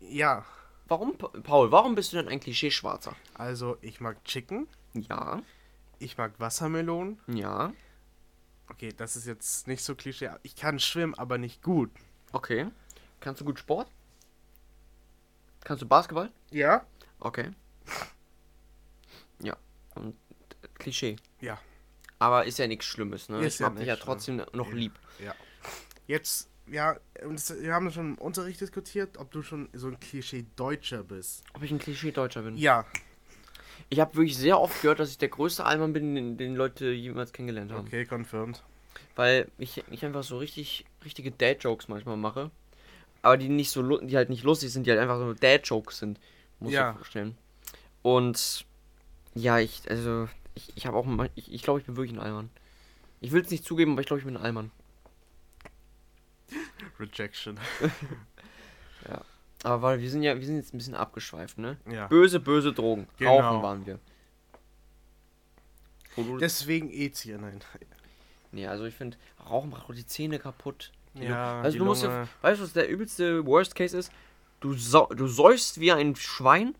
ja. 0.00 0.44
Warum, 0.90 1.18
Pa- 1.18 1.28
Paul, 1.42 1.70
warum 1.70 1.94
bist 1.94 2.12
du 2.12 2.16
denn 2.16 2.28
ein 2.28 2.40
Klischee-Schwarzer? 2.40 3.14
Also, 3.34 3.76
ich 3.82 4.00
mag 4.00 4.24
Chicken. 4.24 4.66
Ja, 4.94 5.42
Ich 5.98 6.16
mag 6.16 6.32
Wassermelonen. 6.38 7.18
ja, 7.26 7.74
Okay, 8.70 8.94
das 8.96 9.14
ist 9.16 9.26
jetzt 9.26 9.66
nicht 9.66 9.82
so 9.84 9.94
Klischee. 9.94 10.30
Ich 10.42 10.56
kann 10.56 10.78
schwimmen, 10.78 11.14
aber 11.14 11.36
nicht 11.36 11.62
gut. 11.62 11.90
okay. 12.32 12.68
Kannst 13.20 13.40
du 13.42 13.44
gut 13.44 13.58
Sport? 13.58 13.90
Kannst 15.64 15.82
du 15.82 15.86
Basketball? 15.86 16.30
Ja? 16.50 16.86
Okay. 17.20 17.50
Ja, 19.40 19.56
und 19.94 20.16
Klischee. 20.74 21.16
Ja. 21.40 21.58
Aber 22.18 22.44
ist 22.44 22.58
ja 22.58 22.66
nichts 22.66 22.86
Schlimmes, 22.86 23.28
ne? 23.28 23.38
Ist 23.44 23.54
ich 23.54 23.60
ja 23.60 23.66
hab 23.66 23.76
dich 23.76 23.86
ja 23.86 23.94
schlimm. 23.94 24.04
trotzdem 24.04 24.36
noch 24.52 24.68
Ja. 24.68 24.74
lieb. 24.74 24.92
Ja. 25.24 25.34
Jetzt, 26.06 26.48
ja, 26.66 26.96
wir 27.22 27.74
haben 27.74 27.90
schon 27.90 28.14
im 28.14 28.18
Unterricht 28.18 28.60
diskutiert, 28.60 29.18
ob 29.18 29.30
du 29.30 29.42
schon 29.42 29.68
so 29.72 29.88
ein 29.88 30.00
Klischee-Deutscher 30.00 31.02
bist. 31.04 31.44
Ob 31.54 31.62
ich 31.62 31.70
ein 31.70 31.78
Klischee-Deutscher 31.78 32.42
bin? 32.42 32.56
Ja. 32.56 32.84
Ich 33.90 34.00
habe 34.00 34.14
wirklich 34.16 34.36
sehr 34.36 34.60
oft 34.60 34.82
gehört, 34.82 34.98
dass 35.00 35.10
ich 35.10 35.18
der 35.18 35.28
größte 35.28 35.64
Allmann 35.64 35.92
bin, 35.92 36.14
den, 36.14 36.36
den 36.36 36.56
Leute 36.56 36.90
jemals 36.90 37.32
kennengelernt 37.32 37.72
haben. 37.72 37.86
Okay, 37.86 38.04
confirmed. 38.04 38.62
Weil 39.16 39.48
ich, 39.58 39.82
ich 39.90 40.04
einfach 40.04 40.24
so 40.24 40.38
richtig, 40.38 40.84
richtige 41.04 41.30
Dad-Jokes 41.30 41.88
manchmal 41.88 42.16
mache. 42.16 42.50
Aber 43.22 43.36
die 43.36 43.48
nicht 43.48 43.70
so, 43.70 43.98
die 43.98 44.16
halt 44.16 44.28
nicht 44.30 44.44
lustig 44.44 44.72
sind, 44.72 44.86
die 44.86 44.90
halt 44.90 45.00
einfach 45.00 45.18
so 45.18 45.32
Dad-Jokes 45.34 45.98
sind. 45.98 46.18
Muss 46.60 46.72
Ja. 46.72 46.90
ich 46.90 46.96
vorstellen. 46.96 47.36
Und 48.02 48.64
ja, 49.34 49.58
ich, 49.58 49.82
also, 49.88 50.28
ich, 50.58 50.76
ich 50.76 50.86
habe 50.86 50.96
auch 50.96 51.04
mal, 51.04 51.30
ich, 51.36 51.52
ich 51.52 51.62
glaube, 51.62 51.80
ich 51.80 51.86
bin 51.86 51.96
wirklich 51.96 52.12
ein 52.16 52.20
Allmann. 52.20 52.50
Ich 53.20 53.32
will 53.32 53.42
es 53.42 53.50
nicht 53.50 53.64
zugeben, 53.64 53.92
aber 53.92 54.00
ich 54.00 54.06
glaube, 54.06 54.18
ich 54.20 54.26
bin 54.26 54.36
ein 54.36 54.42
Allmann. 54.42 54.70
Rejection. 57.00 57.58
Aber 59.64 59.82
weil 59.82 60.00
wir 60.00 60.08
sind 60.08 60.22
ja, 60.22 60.38
wir 60.38 60.46
sind 60.46 60.54
jetzt 60.56 60.72
ein 60.72 60.78
bisschen 60.78 60.94
abgeschweift, 60.94 61.58
ne? 61.58 61.78
Ja. 61.90 62.06
Böse, 62.06 62.38
böse 62.38 62.72
Drogen. 62.72 63.08
Genau. 63.18 63.40
Rauchen 63.40 63.62
waren 63.62 63.86
wir. 63.86 63.98
Du, 66.14 66.38
Deswegen 66.38 66.88
E-Tier, 66.92 67.38
nein. 67.38 67.60
nee, 68.52 68.66
also 68.68 68.84
ich 68.84 68.94
finde, 68.94 69.16
Rauchen 69.50 69.70
macht 69.70 69.88
die 69.96 70.06
Zähne 70.06 70.38
kaputt. 70.38 70.92
Die 71.14 71.24
Ja, 71.24 71.60
Also 71.60 71.72
die 71.72 71.78
du 71.78 71.84
musst 71.84 72.04
ja, 72.04 72.08
Lunge. 72.08 72.28
weißt 72.42 72.60
du, 72.60 72.64
was 72.64 72.72
der 72.72 72.88
übelste 72.88 73.44
Worst 73.46 73.74
Case 73.74 73.98
ist? 73.98 74.12
Du, 74.60 74.74
sau 74.74 75.06
du 75.06 75.26
säufst 75.26 75.80
wie 75.80 75.90
ein 75.90 76.14
Schwein 76.14 76.76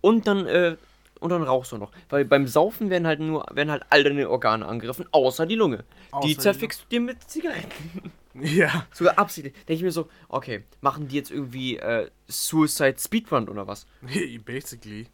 und 0.00 0.26
dann, 0.26 0.46
äh, 0.46 0.76
und 1.24 1.30
dann 1.30 1.42
rauchst 1.42 1.72
du 1.72 1.78
noch. 1.78 1.90
Weil 2.10 2.26
beim 2.26 2.46
Saufen 2.46 2.90
werden 2.90 3.06
halt 3.06 3.18
nur, 3.18 3.46
werden 3.50 3.70
halt 3.70 3.84
all 3.88 4.04
deine 4.04 4.28
Organe 4.28 4.66
angegriffen, 4.66 5.06
außer 5.10 5.46
die 5.46 5.54
Lunge. 5.54 5.84
Außer 6.10 6.28
die 6.28 6.36
zerfickst 6.36 6.82
du 6.82 6.86
dir 6.90 7.00
mit 7.00 7.28
Zigaretten. 7.28 8.12
Ja. 8.36 8.84
Sogar 8.92 9.16
absichtlich. 9.16 9.54
Denke 9.54 9.74
ich 9.74 9.82
mir 9.84 9.92
so, 9.92 10.08
okay, 10.28 10.64
machen 10.80 11.06
die 11.06 11.14
jetzt 11.14 11.30
irgendwie 11.30 11.76
äh, 11.76 12.10
Suicide 12.26 12.96
Speedrun 12.98 13.48
oder 13.48 13.68
was? 13.68 13.86
Basically. 14.44 15.06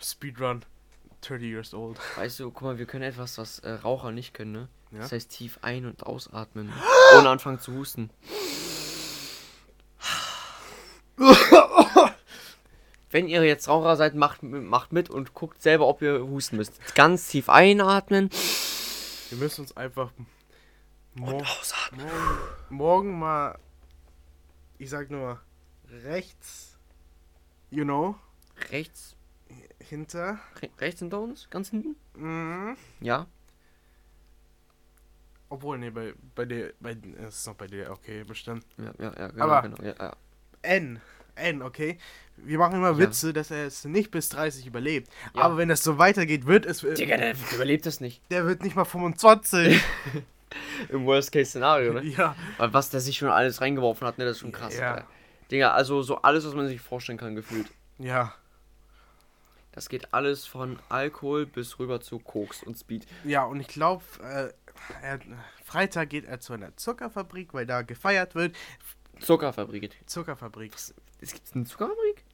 Speedrun. 0.00 0.64
30 1.22 1.42
years 1.42 1.74
old. 1.74 1.98
Weißt 2.14 2.38
du, 2.38 2.52
guck 2.52 2.62
mal, 2.62 2.78
wir 2.78 2.86
können 2.86 3.02
etwas, 3.02 3.38
was 3.38 3.58
äh, 3.58 3.72
Raucher 3.72 4.12
nicht 4.12 4.34
können, 4.34 4.52
ne? 4.52 4.68
Ja. 4.92 5.00
Das 5.00 5.10
heißt 5.10 5.30
tief 5.30 5.58
ein- 5.62 5.84
und 5.84 6.06
ausatmen. 6.06 6.72
ohne 7.18 7.28
anfangen 7.28 7.58
zu 7.58 7.72
husten. 7.74 8.08
Wenn 13.12 13.28
ihr 13.28 13.44
jetzt 13.44 13.68
Raucher 13.68 13.96
seid, 13.96 14.14
macht, 14.14 14.42
macht 14.42 14.92
mit 14.92 15.08
und 15.10 15.34
guckt 15.34 15.62
selber, 15.62 15.86
ob 15.86 16.02
ihr 16.02 16.20
husten 16.26 16.56
müsst. 16.56 16.94
Ganz 16.94 17.28
tief 17.28 17.48
einatmen. 17.48 18.30
Wir 19.28 19.38
müssen 19.38 19.60
uns 19.62 19.76
einfach 19.76 20.10
mor 21.14 21.42
Ausatmen. 21.42 22.04
morgen, 22.06 22.74
morgen 22.76 23.18
mal, 23.18 23.58
ich 24.78 24.90
sag 24.90 25.10
nur, 25.10 25.40
rechts, 26.04 26.78
you 27.70 27.84
know, 27.84 28.16
Rechts. 28.70 29.14
hinter. 29.78 30.38
Re 30.62 30.70
rechts 30.78 31.00
hinter 31.00 31.20
uns? 31.20 31.48
Ganz 31.50 31.68
hinten? 31.70 31.96
Mhm. 32.14 32.76
Ja. 33.00 33.26
Obwohl, 35.50 35.76
nee, 35.78 35.90
bei, 35.90 36.14
bei 36.34 36.46
dir, 36.46 36.72
bei, 36.80 36.96
es 37.26 37.36
ist 37.40 37.46
noch 37.46 37.54
bei 37.56 37.66
dir, 37.66 37.90
okay, 37.90 38.24
bestimmt. 38.24 38.64
Ja, 38.78 38.92
ja, 38.98 39.12
ja, 39.18 39.26
genau, 39.28 39.44
Aber- 39.44 39.62
genau. 39.68 39.82
Ja, 39.82 39.94
ja. 39.98 40.16
N. 40.62 41.00
N, 41.34 41.62
okay. 41.62 41.98
Wir 42.36 42.58
machen 42.58 42.76
immer 42.76 42.92
Ja. 42.92 42.98
Witze, 42.98 43.32
dass 43.32 43.50
er 43.50 43.66
es 43.66 43.84
nicht 43.84 44.10
bis 44.10 44.28
30 44.30 44.66
überlebt. 44.66 45.10
Ja. 45.34 45.42
Aber 45.42 45.56
wenn 45.56 45.68
das 45.68 45.82
so 45.84 45.98
weitergeht, 45.98 46.46
wird 46.46 46.66
es. 46.66 46.80
Digga, 46.80 47.16
der 47.16 47.34
überlebt 47.52 47.86
das 47.86 48.00
nicht. 48.00 48.20
Der 48.30 48.46
wird 48.46 48.62
nicht 48.62 48.74
mal 48.74 48.84
25. 48.84 49.82
Im 50.90 51.06
Worst-Case-Szenario, 51.06 51.94
ne? 51.94 52.04
ja. 52.04 52.36
Weil 52.58 52.72
was 52.74 52.90
der 52.90 53.00
sich 53.00 53.16
schon 53.18 53.28
alles 53.28 53.60
reingeworfen 53.60 54.06
hat, 54.06 54.18
ne, 54.18 54.24
das 54.24 54.32
ist 54.36 54.40
schon 54.40 54.52
krass. 54.52 54.76
Ja. 54.76 54.94
Alter. 54.94 55.06
Digga, 55.50 55.72
also 55.72 56.02
so 56.02 56.16
alles, 56.22 56.46
was 56.46 56.54
man 56.54 56.68
sich 56.68 56.80
vorstellen 56.80 57.18
kann, 57.18 57.34
gefühlt. 57.34 57.68
Ja. 57.98 58.34
Das 59.72 59.88
geht 59.88 60.12
alles 60.12 60.46
von 60.46 60.78
Alkohol 60.90 61.46
bis 61.46 61.78
rüber 61.78 62.00
zu 62.00 62.18
Koks 62.18 62.62
und 62.62 62.78
Speed. 62.78 63.06
Ja, 63.24 63.44
und 63.44 63.60
ich 63.60 63.68
glaube, 63.68 64.02
äh, 64.22 65.18
Freitag 65.64 66.10
geht 66.10 66.26
er 66.26 66.40
zu 66.40 66.52
einer 66.52 66.76
Zuckerfabrik, 66.76 67.54
weil 67.54 67.64
da 67.64 67.82
gefeiert 67.82 68.34
wird. 68.34 68.54
Zuckerfabrik. 69.20 69.90
Zuckerfabrik. 70.06 70.72
Es 71.22 71.32
gibt 71.32 71.48
eine 71.54 71.64
Zuckerfabrik? 71.64 72.24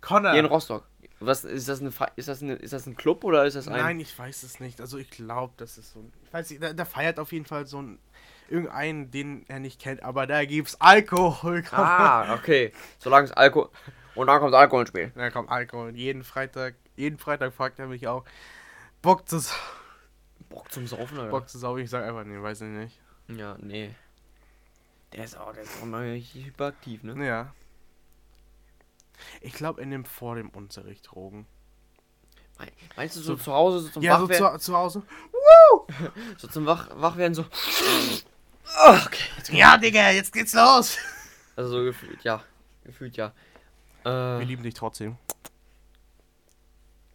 Connor. 0.00 0.32
Hier 0.32 0.40
in 0.40 0.46
Rostock. 0.46 0.86
Was 1.18 1.44
ist 1.44 1.68
das 1.68 1.80
eine 1.80 1.90
Fe- 1.90 2.12
ist 2.16 2.28
das 2.28 2.42
eine, 2.42 2.54
ist 2.54 2.72
das 2.72 2.86
ein 2.86 2.96
Club 2.96 3.24
oder 3.24 3.44
ist 3.44 3.54
das 3.54 3.68
ein 3.68 3.74
Nein, 3.76 4.00
ich 4.00 4.18
weiß 4.18 4.42
es 4.42 4.58
nicht. 4.60 4.80
Also 4.80 4.96
ich 4.96 5.10
glaube, 5.10 5.52
das 5.58 5.76
ist 5.76 5.92
so 5.92 6.00
ein. 6.00 6.12
Ich 6.24 6.32
weiß 6.32 6.48
nicht, 6.50 6.62
da, 6.62 6.72
da 6.72 6.84
feiert 6.84 7.18
auf 7.18 7.32
jeden 7.32 7.44
Fall 7.46 7.66
so 7.66 7.82
ein. 7.82 7.98
Irgendeinen, 8.48 9.10
den 9.12 9.44
er 9.48 9.60
nicht 9.60 9.80
kennt, 9.80 10.02
aber 10.02 10.26
da 10.26 10.44
gibt's 10.44 10.80
Alkohol. 10.80 11.62
Ah, 11.70 12.34
okay. 12.34 12.72
Solange 12.98 13.26
es 13.26 13.32
Alkohol 13.32 13.70
und 14.16 14.26
dann 14.26 14.40
kommt 14.40 14.54
Alkohol 14.54 14.80
ins 14.80 14.88
Spiel. 14.88 15.12
Da 15.14 15.30
kommt 15.30 15.50
Alkohol. 15.50 15.94
Jeden 15.94 16.24
Freitag, 16.24 16.74
jeden 16.96 17.18
Freitag 17.18 17.52
fragt 17.54 17.78
er 17.78 17.86
mich 17.86 18.08
auch, 18.08 18.24
Bock 19.02 19.28
zu, 19.28 19.40
Bock 20.48 20.72
zum 20.72 20.86
Saufen, 20.88 21.18
Alter. 21.18 21.30
Bock 21.30 21.48
zu 21.48 21.58
saugen. 21.58 21.82
Ich 21.84 21.90
sag 21.90 22.02
einfach, 22.04 22.24
nee, 22.24 22.42
weiß 22.42 22.62
ich 22.62 22.68
nicht. 22.68 22.98
Ja, 23.28 23.56
nee. 23.60 23.94
Der 25.12 25.24
ist 25.24 25.36
auch, 25.38 25.52
der 25.52 25.62
ist 25.62 25.80
auch 25.80 25.86
hyperaktiv, 25.86 27.04
ne? 27.04 27.24
Ja. 27.24 27.54
Ich 29.40 29.52
glaube, 29.52 29.80
er 29.80 29.86
nimmt 29.86 30.08
vor 30.08 30.36
dem 30.36 30.48
Unterricht 30.50 31.08
Drogen. 31.10 31.46
Me- 32.58 32.66
Meinst 32.96 33.16
du 33.16 33.20
so, 33.20 33.36
So- 33.36 33.42
zu 33.44 33.52
Hause, 33.52 33.80
so 33.80 33.88
zum 33.90 34.02
Ja, 34.02 34.18
so 34.18 34.24
Wachwerden, 34.28 34.58
zu, 34.60 34.64
zu 34.66 34.76
Hause. 34.76 35.02
so 36.38 36.48
zum 36.48 36.66
Wach, 36.66 36.88
Wachwerden 36.94 37.34
so. 37.34 37.44
Ah, 38.76 39.02
okay. 39.06 39.56
Ja, 39.56 39.76
Digga, 39.78 40.10
jetzt 40.10 40.32
geht's 40.32 40.52
los. 40.54 40.96
Also 41.56 41.70
so 41.78 41.84
gefühlt, 41.84 42.22
ja. 42.22 42.42
Gefühlt, 42.84 43.16
ja. 43.16 43.32
Wir 44.04 44.40
Äh, 44.40 44.44
lieben 44.44 44.62
dich 44.62 44.74
trotzdem. 44.74 45.16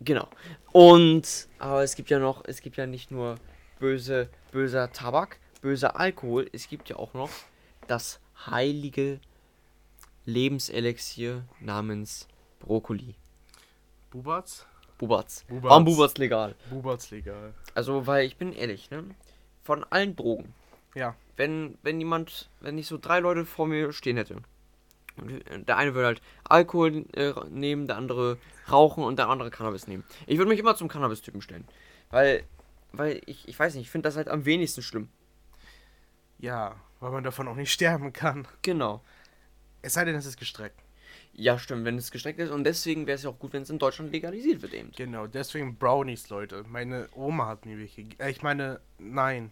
genau. 0.01 0.27
Und, 0.71 1.47
aber 1.59 1.83
es 1.83 1.95
gibt 1.95 2.09
ja 2.09 2.19
noch, 2.19 2.43
es 2.45 2.61
gibt 2.61 2.77
ja 2.77 2.85
nicht 2.85 3.11
nur 3.11 3.35
böse, 3.79 4.29
böser 4.51 4.91
Tabak, 4.91 5.39
böser 5.61 5.99
Alkohol, 5.99 6.49
es 6.53 6.67
gibt 6.67 6.89
ja 6.89 6.97
auch 6.97 7.13
noch 7.13 7.29
das 7.87 8.19
heilige 8.45 9.19
Lebenselixier 10.25 11.43
namens 11.59 12.27
Brokkoli. 12.59 13.15
Bubatz? 14.11 14.65
Bubatz. 14.97 15.45
Bubatz. 15.47 15.63
Warum 15.63 15.85
Bubatz 15.85 16.17
legal? 16.17 16.55
Bubatz 16.69 17.11
legal. 17.11 17.53
Also, 17.73 18.07
weil 18.07 18.25
ich 18.25 18.37
bin 18.37 18.53
ehrlich, 18.53 18.89
ne? 18.89 19.03
Von 19.63 19.83
allen 19.89 20.15
Drogen. 20.15 20.53
Ja. 20.95 21.15
Wenn, 21.35 21.77
wenn 21.83 21.99
jemand, 21.99 22.49
wenn 22.61 22.77
ich 22.77 22.87
so 22.87 22.97
drei 22.97 23.19
Leute 23.19 23.45
vor 23.45 23.67
mir 23.67 23.91
stehen 23.91 24.17
hätte. 24.17 24.37
Und 25.17 25.67
der 25.67 25.77
eine 25.77 25.93
würde 25.93 26.07
halt 26.07 26.21
Alkohol 26.43 27.05
äh, 27.13 27.33
nehmen, 27.49 27.87
der 27.87 27.97
andere 27.97 28.37
rauchen 28.71 29.03
und 29.03 29.17
der 29.17 29.29
andere 29.29 29.49
Cannabis 29.49 29.87
nehmen. 29.87 30.03
Ich 30.27 30.37
würde 30.37 30.49
mich 30.49 30.59
immer 30.59 30.75
zum 30.75 30.87
Cannabis-Typen 30.87 31.41
stellen. 31.41 31.65
Weil, 32.09 32.43
weil 32.91 33.21
ich, 33.25 33.47
ich 33.47 33.57
weiß 33.57 33.75
nicht, 33.75 33.83
ich 33.83 33.91
finde 33.91 34.07
das 34.07 34.17
halt 34.17 34.27
am 34.27 34.45
wenigsten 34.45 34.81
schlimm. 34.81 35.09
Ja, 36.37 36.75
weil 36.99 37.11
man 37.11 37.23
davon 37.23 37.47
auch 37.47 37.55
nicht 37.55 37.71
sterben 37.71 38.13
kann. 38.13 38.47
Genau. 38.61 39.01
Es 39.85 39.93
sei 39.93 40.03
denn, 40.03 40.15
es 40.15 40.25
ist 40.25 40.37
gestreckt. 40.37 40.81
Ja, 41.33 41.59
stimmt, 41.59 41.85
wenn 41.85 41.97
es 41.97 42.09
gestreckt 42.09 42.39
ist. 42.39 42.49
Und 42.49 42.63
deswegen 42.63 43.05
wäre 43.05 43.17
es 43.17 43.23
ja 43.23 43.29
auch 43.29 43.37
gut, 43.37 43.53
wenn 43.53 43.61
es 43.61 43.69
in 43.69 43.77
Deutschland 43.77 44.11
legalisiert 44.11 44.61
wird 44.63 44.73
eben. 44.73 44.91
Genau, 44.95 45.27
deswegen 45.27 45.75
Brownies, 45.75 46.29
Leute. 46.29 46.63
Meine 46.67 47.07
Oma 47.13 47.47
hat 47.47 47.65
mir 47.65 47.77
welche. 47.77 48.03
Äh, 48.17 48.31
ich 48.31 48.41
meine, 48.41 48.79
nein. 48.97 49.51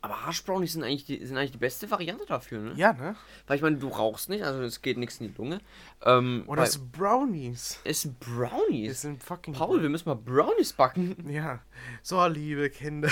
Aber 0.00 0.24
Haschbrownies 0.26 0.74
sind 0.74 0.84
eigentlich 0.84 1.04
die, 1.06 1.26
sind 1.26 1.36
eigentlich 1.36 1.50
die 1.50 1.58
beste 1.58 1.90
Variante 1.90 2.24
dafür, 2.24 2.60
ne? 2.60 2.72
Ja, 2.76 2.92
ne? 2.92 3.16
Weil 3.48 3.56
ich 3.56 3.62
meine, 3.62 3.78
du 3.78 3.88
rauchst 3.88 4.28
nicht, 4.28 4.44
also 4.44 4.62
es 4.62 4.80
geht 4.80 4.96
nichts 4.96 5.18
in 5.20 5.26
die 5.26 5.34
Lunge. 5.36 5.60
Ähm, 6.04 6.44
Oder 6.46 6.62
es 6.62 6.74
sind 6.74 6.92
Brownies. 6.92 7.80
es 7.82 8.02
sind 8.02 8.20
Brownies. 8.20 8.92
Es 8.92 9.00
sind 9.00 9.22
fucking. 9.24 9.54
Paul, 9.54 9.82
wir 9.82 9.88
müssen 9.88 10.08
mal 10.08 10.14
Brownies 10.14 10.72
backen. 10.72 11.16
Ja. 11.28 11.60
So, 12.02 12.24
liebe 12.26 12.70
Kinder. 12.70 13.10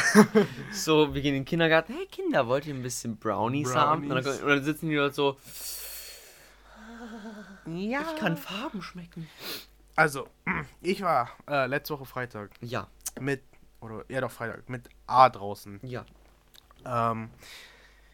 So, 0.72 1.12
wir 1.12 1.20
gehen 1.20 1.34
in 1.34 1.40
den 1.42 1.44
Kindergarten. 1.44 1.92
Hey 1.94 2.06
Kinder, 2.06 2.46
wollt 2.46 2.66
ihr 2.66 2.74
ein 2.74 2.82
bisschen 2.82 3.16
Brownies, 3.16 3.74
haben? 3.74 4.04
Und 4.04 4.10
dann, 4.10 4.22
Brownies. 4.22 4.40
und 4.40 4.48
dann 4.48 4.64
sitzen 4.64 4.88
die 4.88 4.94
dort 4.96 5.14
so. 5.14 5.36
Ja. 7.66 8.00
Ich 8.02 8.16
kann 8.20 8.36
Farben 8.36 8.82
schmecken. 8.82 9.28
Also, 9.96 10.28
ich 10.82 11.02
war 11.02 11.30
äh, 11.48 11.66
letzte 11.66 11.94
Woche 11.94 12.04
Freitag 12.06 12.50
Ja, 12.60 12.86
mit, 13.20 13.42
oder 13.80 14.04
ja 14.08 14.20
doch 14.20 14.30
Freitag, 14.30 14.68
mit 14.68 14.88
A 15.06 15.28
draußen. 15.28 15.80
ja. 15.82 16.04
Ähm, 16.84 17.30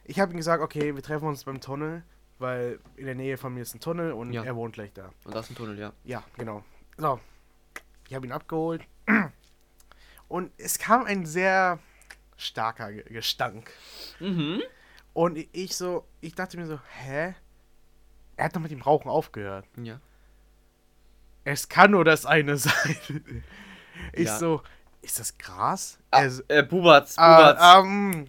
ich 0.04 0.18
habe 0.18 0.32
ihm 0.32 0.36
gesagt, 0.38 0.62
okay, 0.62 0.94
wir 0.94 1.02
treffen 1.02 1.28
uns 1.28 1.44
beim 1.44 1.60
Tunnel, 1.60 2.02
weil 2.38 2.80
in 2.96 3.06
der 3.06 3.14
Nähe 3.14 3.36
von 3.36 3.52
mir 3.54 3.60
ist 3.62 3.74
ein 3.74 3.80
Tunnel 3.80 4.12
und 4.12 4.32
Ja. 4.32 4.42
er 4.44 4.56
wohnt 4.56 4.74
gleich 4.74 4.92
da. 4.92 5.10
Und 5.24 5.34
das 5.34 5.46
ist 5.46 5.52
ein 5.52 5.56
Tunnel, 5.56 5.78
ja. 5.78 5.92
Ja, 6.04 6.24
genau. 6.36 6.64
So, 6.96 7.20
ich 8.08 8.14
habe 8.14 8.26
ihn 8.26 8.32
abgeholt 8.32 8.82
und 10.28 10.50
es 10.58 10.78
kam 10.78 11.04
ein 11.04 11.26
sehr 11.26 11.78
starker 12.36 12.92
Ge- 12.92 13.04
Gestank. 13.12 13.70
Mhm. 14.20 14.62
Und 15.12 15.36
ich 15.52 15.76
so, 15.76 16.06
ich 16.20 16.34
dachte 16.34 16.56
mir 16.56 16.66
so, 16.66 16.78
hä? 17.00 17.34
Er 18.36 18.46
hat 18.46 18.56
doch 18.56 18.60
mit 18.60 18.70
dem 18.70 18.82
Rauchen 18.82 19.08
aufgehört. 19.10 19.66
Ja. 19.76 20.00
Es 21.44 21.68
kann 21.68 21.90
nur 21.90 22.04
das 22.04 22.24
eine 22.26 22.56
sein. 22.58 23.34
Ich 24.12 24.26
Ja. 24.26 24.38
so, 24.38 24.62
ist 25.02 25.18
das 25.18 25.36
Gras? 25.38 25.98
Ah, 26.10 26.22
Er 26.22 26.30
so, 26.30 26.42
äh, 26.48 26.62
Bubatz, 26.62 27.16
Bubatz. 27.16 27.58
Ah, 27.60 27.80
ähm, 27.80 28.26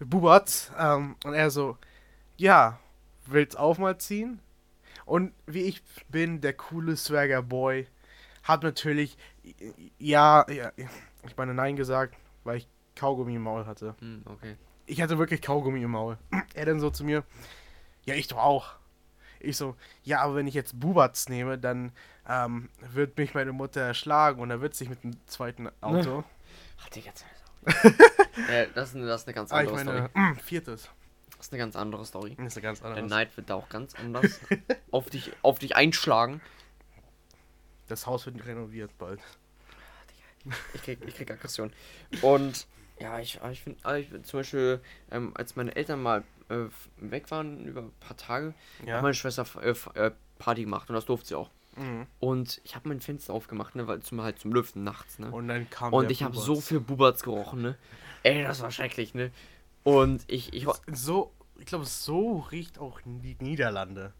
Bubat. 0.00 0.72
Ähm, 0.78 1.16
und 1.24 1.34
er 1.34 1.50
so, 1.50 1.76
ja, 2.36 2.78
willst 3.26 3.58
auch 3.58 3.78
mal 3.78 3.98
ziehen? 3.98 4.40
Und 5.04 5.32
wie 5.46 5.62
ich 5.62 5.82
bin, 6.08 6.40
der 6.40 6.52
coole 6.52 6.96
Swagger 6.96 7.42
Boy, 7.42 7.86
hat 8.42 8.62
natürlich, 8.62 9.16
ja, 9.98 10.46
ja, 10.50 10.72
ich 11.26 11.36
meine 11.36 11.54
Nein 11.54 11.76
gesagt, 11.76 12.14
weil 12.44 12.58
ich 12.58 12.68
Kaugummi 12.94 13.34
im 13.34 13.42
Maul 13.42 13.66
hatte. 13.66 13.94
Hm, 14.00 14.22
okay. 14.26 14.56
Ich 14.86 15.00
hatte 15.02 15.18
wirklich 15.18 15.42
Kaugummi 15.42 15.82
im 15.82 15.90
Maul. 15.90 16.18
Er 16.54 16.66
dann 16.66 16.80
so 16.80 16.90
zu 16.90 17.04
mir, 17.04 17.24
ja, 18.04 18.14
ich 18.14 18.28
doch 18.28 18.38
auch. 18.38 18.74
Ich 19.40 19.56
so, 19.56 19.76
ja, 20.04 20.20
aber 20.20 20.36
wenn 20.36 20.46
ich 20.46 20.54
jetzt 20.54 20.78
Bubatz 20.78 21.28
nehme, 21.28 21.58
dann 21.58 21.92
ähm, 22.28 22.68
wird 22.92 23.16
mich 23.16 23.34
meine 23.34 23.52
Mutter 23.52 23.80
erschlagen 23.80 24.40
und 24.40 24.50
er 24.50 24.60
wird 24.60 24.74
sich 24.74 24.88
mit 24.88 25.02
dem 25.04 25.16
zweiten 25.26 25.68
Auto. 25.80 26.24
Ach, 26.82 26.88
Digga, 26.90 27.06
jetzt. 27.08 27.24
das, 28.74 28.90
ist 28.90 28.96
eine, 28.96 29.06
das 29.06 29.22
ist 29.22 29.26
eine 29.28 29.34
ganz 29.34 29.52
Ah, 29.52 29.62
ich 29.62 29.68
andere 29.68 29.84
meine, 29.84 30.08
Story. 30.08 30.24
mm, 30.24 30.36
viertes. 30.36 30.90
Das 31.36 31.46
ist 31.46 31.52
eine 31.52 31.58
ganz 31.60 31.76
andere 31.76 32.04
Story. 32.04 32.34
Das 32.36 32.46
ist 32.46 32.56
eine 32.56 32.62
ganz 32.62 32.80
Der 32.80 32.90
andere. 32.90 33.06
Neid 33.06 33.36
wird 33.36 33.50
da 33.50 33.54
auch 33.54 33.68
ganz 33.68 33.94
anders 33.94 34.40
auf, 34.90 35.08
dich, 35.10 35.32
auf 35.42 35.58
dich 35.58 35.76
einschlagen. 35.76 36.40
Das 37.88 38.06
Haus 38.06 38.26
wird 38.26 38.44
renoviert 38.44 38.96
bald. 38.98 39.20
Ich 40.74 40.82
krieg, 40.82 40.98
ich 41.06 41.14
krieg 41.14 41.30
Aggression. 41.30 41.72
Und 42.22 42.66
ja, 43.00 43.18
ich, 43.18 43.40
ich 43.50 43.62
finde, 43.62 43.98
ich, 43.98 44.08
find 44.08 44.26
zum 44.26 44.40
Beispiel, 44.40 44.80
ähm, 45.10 45.32
als 45.34 45.56
meine 45.56 45.74
Eltern 45.76 46.02
mal 46.02 46.24
äh, 46.48 46.66
weg 46.96 47.30
waren 47.30 47.64
über 47.64 47.82
ein 47.82 47.92
paar 48.00 48.16
Tage, 48.16 48.54
Ja. 48.86 48.96
hat 48.96 49.02
meine 49.02 49.14
Schwester 49.14 49.44
äh, 49.62 49.74
äh, 49.94 50.10
Party 50.38 50.62
gemacht 50.64 50.88
und 50.88 50.94
das 50.94 51.04
durfte 51.06 51.28
sie 51.28 51.34
auch. 51.34 51.50
Mhm. 51.76 52.06
Und 52.18 52.60
ich 52.64 52.74
habe 52.74 52.88
mein 52.88 53.00
Fenster 53.00 53.32
aufgemacht, 53.32 53.74
ne, 53.76 53.86
weil 53.86 54.00
zum 54.00 54.20
halt 54.22 54.38
zum 54.40 54.52
Lüften 54.52 54.82
nachts, 54.84 55.18
ne? 55.18 55.30
Und 55.30 55.48
dann 55.48 55.68
kam 55.70 55.92
Und 55.92 56.10
ich 56.10 56.22
habe 56.22 56.36
so 56.36 56.60
viel 56.60 56.80
Bubatz 56.80 57.22
gerochen, 57.22 57.62
ne? 57.62 57.76
Ey, 58.24 58.42
das 58.42 58.60
war 58.62 58.70
schrecklich, 58.70 59.14
ne? 59.14 59.30
Und 59.84 60.24
ich, 60.26 60.52
ich, 60.54 60.66
So, 60.92 61.32
ich 61.58 61.66
glaube, 61.66 61.84
so 61.84 62.38
riecht 62.50 62.78
auch 62.78 63.00
die 63.04 63.36
Niederlande. 63.40 64.12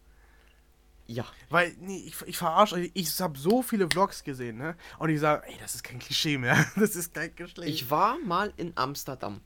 ja, 1.07 1.25
Weil, 1.49 1.75
nee, 1.79 2.03
ich, 2.05 2.15
ich 2.27 2.37
verarsche, 2.37 2.79
ich, 2.79 2.91
ich 2.95 3.19
habe 3.21 3.37
so 3.37 3.61
viele 3.61 3.89
Vlogs 3.89 4.23
gesehen, 4.23 4.57
ne? 4.57 4.75
Und 4.99 5.09
ich 5.09 5.19
sage, 5.19 5.43
ey, 5.47 5.55
das 5.59 5.75
ist 5.75 5.83
kein 5.83 5.99
Klischee 5.99 6.37
mehr. 6.37 6.55
Das 6.75 6.95
ist 6.95 7.13
kein 7.13 7.35
Geschlecht. 7.35 7.69
ich 7.69 7.89
war 7.89 8.17
mal 8.19 8.53
in 8.57 8.71
Amsterdam. 8.75 9.41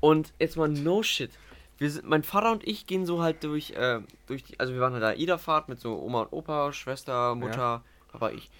Und 0.00 0.32
jetzt 0.38 0.56
mal 0.56 0.68
no 0.68 1.02
shit. 1.02 1.30
Wir 1.78 1.90
sind, 1.90 2.06
mein 2.06 2.24
Vater 2.24 2.50
und 2.52 2.66
ich 2.66 2.86
gehen 2.86 3.06
so 3.06 3.22
halt 3.22 3.44
durch, 3.44 3.70
äh, 3.70 4.00
durch 4.26 4.42
die, 4.42 4.58
also 4.58 4.72
wir 4.74 4.80
waren 4.80 4.92
halt 4.92 5.02
da 5.02 5.12
Ida-Fahrt 5.12 5.68
mit 5.68 5.80
so 5.80 6.00
Oma 6.00 6.22
und 6.22 6.32
Opa, 6.32 6.72
Schwester, 6.72 7.34
Mutter, 7.36 7.84
Papa, 8.10 8.30
ich. 8.30 8.50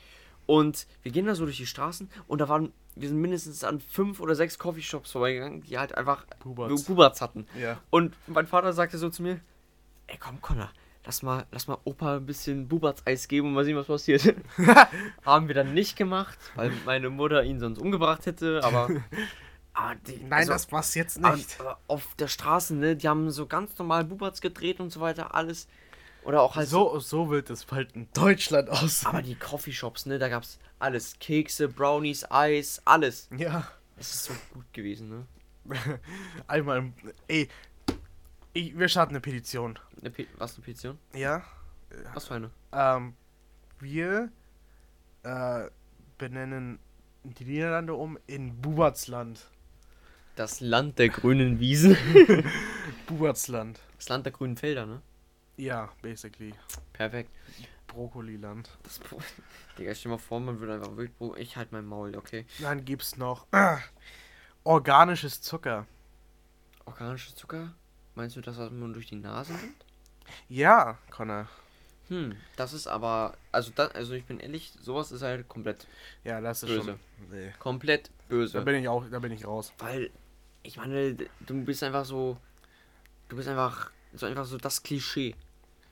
Und 0.47 0.87
wir 1.03 1.13
gehen 1.13 1.27
da 1.27 1.35
so 1.35 1.45
durch 1.45 1.57
die 1.57 1.67
Straßen 1.67 2.09
und 2.29 2.41
da 2.41 2.49
waren, 2.49 2.73
wir 2.95 3.09
sind 3.09 3.19
mindestens 3.21 3.65
an 3.65 3.81
fünf 3.81 4.21
oder 4.21 4.35
sechs 4.35 4.59
Coffeeshops 4.59 5.11
vorbeigegangen, 5.11 5.63
die 5.63 5.79
halt 5.79 5.97
einfach 5.97 6.25
Bubatz. 6.43 6.85
Bubatz 6.85 7.21
hatten. 7.21 7.47
Ja. 7.61 7.81
Und 7.91 8.15
mein 8.29 8.47
Vater 8.47 8.73
sagte 8.73 8.99
so 8.99 9.11
zu 9.11 9.23
mir, 9.23 9.41
ey 10.07 10.17
komm 10.19 10.41
Connor, 10.41 10.71
lass 11.05 11.23
mal, 11.23 11.45
lass 11.51 11.67
mal 11.67 11.79
Opa 11.85 12.17
ein 12.17 12.27
bisschen 12.27 12.69
Bubatz-Eis 12.69 13.27
geben 13.27 13.49
und 13.49 13.55
mal 13.55 13.65
sehen, 13.65 13.77
was 13.77 13.89
passiert. 13.89 14.35
Haben 15.25 15.49
wir 15.49 15.55
dann 15.55 15.75
nicht 15.75 15.97
gemacht, 15.97 16.39
weil 16.55 16.73
meine 16.87 17.11
Mutter 17.11 17.43
ihn 17.43 17.59
sonst 17.59 17.79
umgebracht 17.79 18.27
hätte, 18.27 18.63
aber... 18.63 18.89
aber 19.79 19.95
die, 19.95 20.17
Nein, 20.17 20.33
also, 20.33 20.53
das 20.53 20.73
war's 20.73 20.95
jetzt 20.97 21.21
nicht. 21.21 21.61
aber 21.61 21.79
auf 21.87 22.15
der 22.17 22.27
Straße, 22.27 22.75
ne, 22.75 22.97
die 22.97 23.09
haben 23.09 23.31
so 23.31 23.47
ganz 23.47 23.79
normal 23.79 24.05
Bubatz 24.05 24.41
gedreht 24.41 24.81
und 24.81 24.91
so 24.91 25.01
weiter, 25.01 25.37
alles. 25.37 25.69
Oder 26.25 26.43
auch 26.43 26.57
halt 26.57 26.69
so, 26.69 26.99
so 26.99 27.31
wird 27.31 27.49
es 27.49 27.65
bald 27.65 27.93
in 27.93 28.09
Deutschland 28.13 28.69
aussehen. 28.71 29.09
Aber 29.09 29.23
die 29.23 29.37
Coffeeshops, 29.37 30.05
ne, 30.07 30.19
da 30.19 30.29
gab's 30.29 30.59
alles. 30.81 31.17
Kekse, 31.21 31.69
Brownies, 31.69 32.29
Eis, 32.29 32.83
alles. 32.85 33.29
Ja. 33.37 33.69
Es 33.97 34.15
ist 34.15 34.25
so 34.25 34.33
gut 34.53 34.67
gewesen, 34.73 35.09
ne? 35.11 35.27
Einmal, 36.49 36.93
ey, 37.29 37.49
ich, 38.55 38.77
wir 38.77 38.89
starten 38.89 39.13
eine 39.13 39.21
Petition. 39.21 39.79
Eine 40.01 40.11
Pe 40.11 40.27
was 40.39 40.57
eine 40.57 40.65
Petition? 40.65 40.99
Ja. 41.15 41.45
Was 42.15 42.27
für 42.27 42.35
eine? 42.35 42.51
Ähm, 42.73 43.15
wir 43.79 44.33
äh, 45.23 45.71
benennen 46.19 46.81
die 47.23 47.45
Niederlande 47.45 47.95
um 47.95 48.19
in 48.27 48.61
Bubatzland. 48.61 49.49
Das 50.39 50.61
Land 50.61 51.01
der 51.01 51.09
grünen 51.09 51.59
Wiesen. 51.59 51.97
Bubatzland. 53.09 53.81
Das 53.97 54.09
Land 54.09 54.25
der 54.25 54.33
grünen 54.33 54.57
Felder, 54.57 54.87
ne? 54.87 55.03
Ja, 55.57 55.91
basically. 56.01 56.55
Perfekt. 56.93 57.29
Brokkoliland. 57.89 58.71
Das 58.85 59.01
Pro 59.01 59.19
Digga, 59.79 59.93
stell 59.97 60.11
dir 60.11 60.17
mal 60.17 60.23
vor, 60.23 60.39
man 60.39 60.61
würde 60.61 60.75
einfach 60.75 60.97
Wildbro. 60.97 61.35
Ich 61.35 61.57
halt 61.57 61.73
mein 61.73 61.85
Maul, 61.85 62.15
okay. 62.17 62.47
Dann 62.61 62.85
gibt's 62.85 63.17
noch 63.17 63.49
äh, 63.51 63.79
organisches 64.63 65.43
Zucker. 65.43 65.89
Organischer 66.85 67.35
Zucker? 67.35 67.75
Meinst 68.15 68.37
du, 68.37 68.41
dass 68.41 68.59
das 68.59 68.71
man 68.71 68.93
durch 68.93 69.07
die 69.07 69.17
Nase 69.17 69.55
nimmt? 69.55 69.85
Ja, 70.49 70.99
Connor. 71.11 71.49
Hm, 72.11 72.37
das 72.55 72.75
ist 72.75 72.87
aber. 72.87 73.35
Also, 73.51 73.73
da, 73.75 73.89
also 73.89 74.13
ich 74.13 74.25
bin 74.25 74.39
ehrlich, 74.39 74.73
sowas 74.81 75.11
ist 75.11 75.23
halt 75.23 75.49
komplett, 75.49 75.89
Ja, 76.23 76.41
das 76.41 76.63
ist 76.63 76.69
Böse. 76.69 76.85
schon. 76.93 77.29
Nee. 77.37 77.53
komplett 77.59 78.13
böse. 78.29 78.59
Da 78.59 78.63
bin 78.63 78.77
ich 78.77 78.89
auch, 78.89 79.05
da 79.11 79.19
bin 79.19 79.33
ich 79.33 79.45
raus. 79.45 79.73
Weil, 79.79 80.11
ich 80.69 80.77
meine, 80.77 81.15
du 81.41 81.65
bist 81.65 81.83
einfach 81.83 82.05
so. 82.05 82.37
Du 83.29 83.37
bist 83.37 83.49
einfach 83.49 83.91
so 84.15 84.27
einfach 84.27 84.45
so 84.45 84.59
das 84.59 84.83
Klischee. 84.83 85.35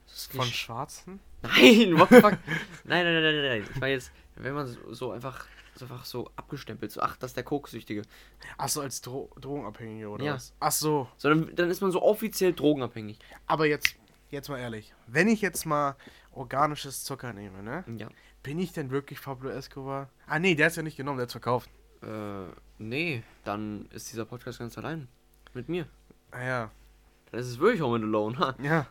Das 0.06 0.26
Von 0.26 0.40
Klischee. 0.40 0.54
Schwarzen? 0.56 1.20
Nein, 1.42 1.98
what 1.98 2.08
the 2.10 2.20
fuck? 2.20 2.32
nein, 2.84 3.04
nein, 3.04 3.14
nein, 3.22 3.22
nein, 3.22 3.42
nein. 3.42 3.68
Ich 3.74 3.80
meine 3.80 3.92
jetzt, 3.92 4.12
wenn 4.36 4.54
man 4.54 4.66
so, 4.66 4.92
so 4.94 5.10
einfach 5.12 5.46
so 5.74 5.84
einfach 5.84 6.04
so 6.04 6.30
abgestempelt, 6.36 6.90
so 6.92 7.00
ach, 7.00 7.16
das 7.16 7.30
ist 7.32 7.36
der 7.36 7.44
Koksüchtige. 7.44 8.02
Achso, 8.56 8.80
als 8.80 9.00
Dro 9.02 9.30
Drogenabhängige 9.40 10.08
oder 10.08 10.24
Ja. 10.24 10.34
was? 10.34 10.54
Ach 10.60 10.72
so. 10.72 11.08
Sondern 11.18 11.54
dann 11.54 11.70
ist 11.70 11.80
man 11.80 11.90
so 11.92 12.02
offiziell 12.02 12.52
drogenabhängig. 12.54 13.18
Aber 13.46 13.66
jetzt, 13.66 13.94
jetzt 14.30 14.48
mal 14.48 14.58
ehrlich. 14.58 14.94
Wenn 15.06 15.28
ich 15.28 15.40
jetzt 15.42 15.66
mal 15.66 15.96
organisches 16.32 17.04
Zucker 17.04 17.32
nehme, 17.32 17.62
ne? 17.62 17.84
Ja. 17.96 18.08
Bin 18.42 18.58
ich 18.58 18.72
denn 18.72 18.90
wirklich 18.90 19.20
Pablo 19.22 19.50
Escobar? 19.50 20.08
Ah, 20.26 20.38
nee, 20.38 20.54
der 20.54 20.68
ist 20.68 20.76
ja 20.76 20.82
nicht 20.82 20.96
genommen, 20.96 21.18
der 21.18 21.24
hat's 21.24 21.32
verkauft. 21.32 21.68
Äh, 22.02 22.06
nee, 22.78 23.22
dann 23.44 23.86
ist 23.92 24.10
dieser 24.12 24.24
Podcast 24.24 24.58
ganz 24.58 24.76
allein. 24.78 25.08
Mit 25.54 25.68
mir. 25.68 25.86
Ah 26.30 26.44
ja. 26.44 26.70
Dann 27.30 27.40
ist 27.40 27.46
es 27.48 27.58
wirklich 27.58 27.80
Home 27.80 27.96
and 27.96 28.04
Alone. 28.04 28.54
Ja. 28.62 28.86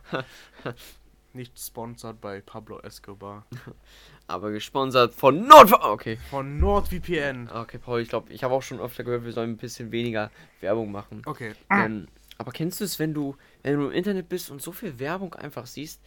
nicht 1.32 1.58
sponsored 1.58 2.20
bei 2.20 2.40
Pablo 2.40 2.80
Escobar. 2.80 3.46
Aber 4.26 4.50
gesponsert 4.50 5.14
von 5.14 5.46
Nord. 5.46 5.72
Okay. 5.72 6.18
Von 6.30 6.58
NordVPN. 6.58 7.50
Okay, 7.50 7.78
Paul, 7.78 8.00
ich 8.00 8.08
glaube, 8.08 8.32
ich 8.32 8.42
habe 8.42 8.54
auch 8.54 8.62
schon 8.62 8.80
öfter 8.80 9.04
gehört, 9.04 9.24
wir 9.24 9.32
sollen 9.32 9.50
ein 9.50 9.56
bisschen 9.58 9.92
weniger 9.92 10.30
Werbung 10.60 10.90
machen. 10.90 11.22
Okay. 11.26 11.54
Ähm, 11.70 12.08
aber 12.38 12.52
kennst 12.52 12.80
du 12.80 12.84
es, 12.84 12.98
wenn 12.98 13.14
du, 13.14 13.34
wenn 13.62 13.78
du 13.78 13.86
im 13.86 13.92
Internet 13.92 14.28
bist 14.28 14.50
und 14.50 14.60
so 14.60 14.72
viel 14.72 14.98
Werbung 14.98 15.34
einfach 15.34 15.64
siehst 15.66 16.02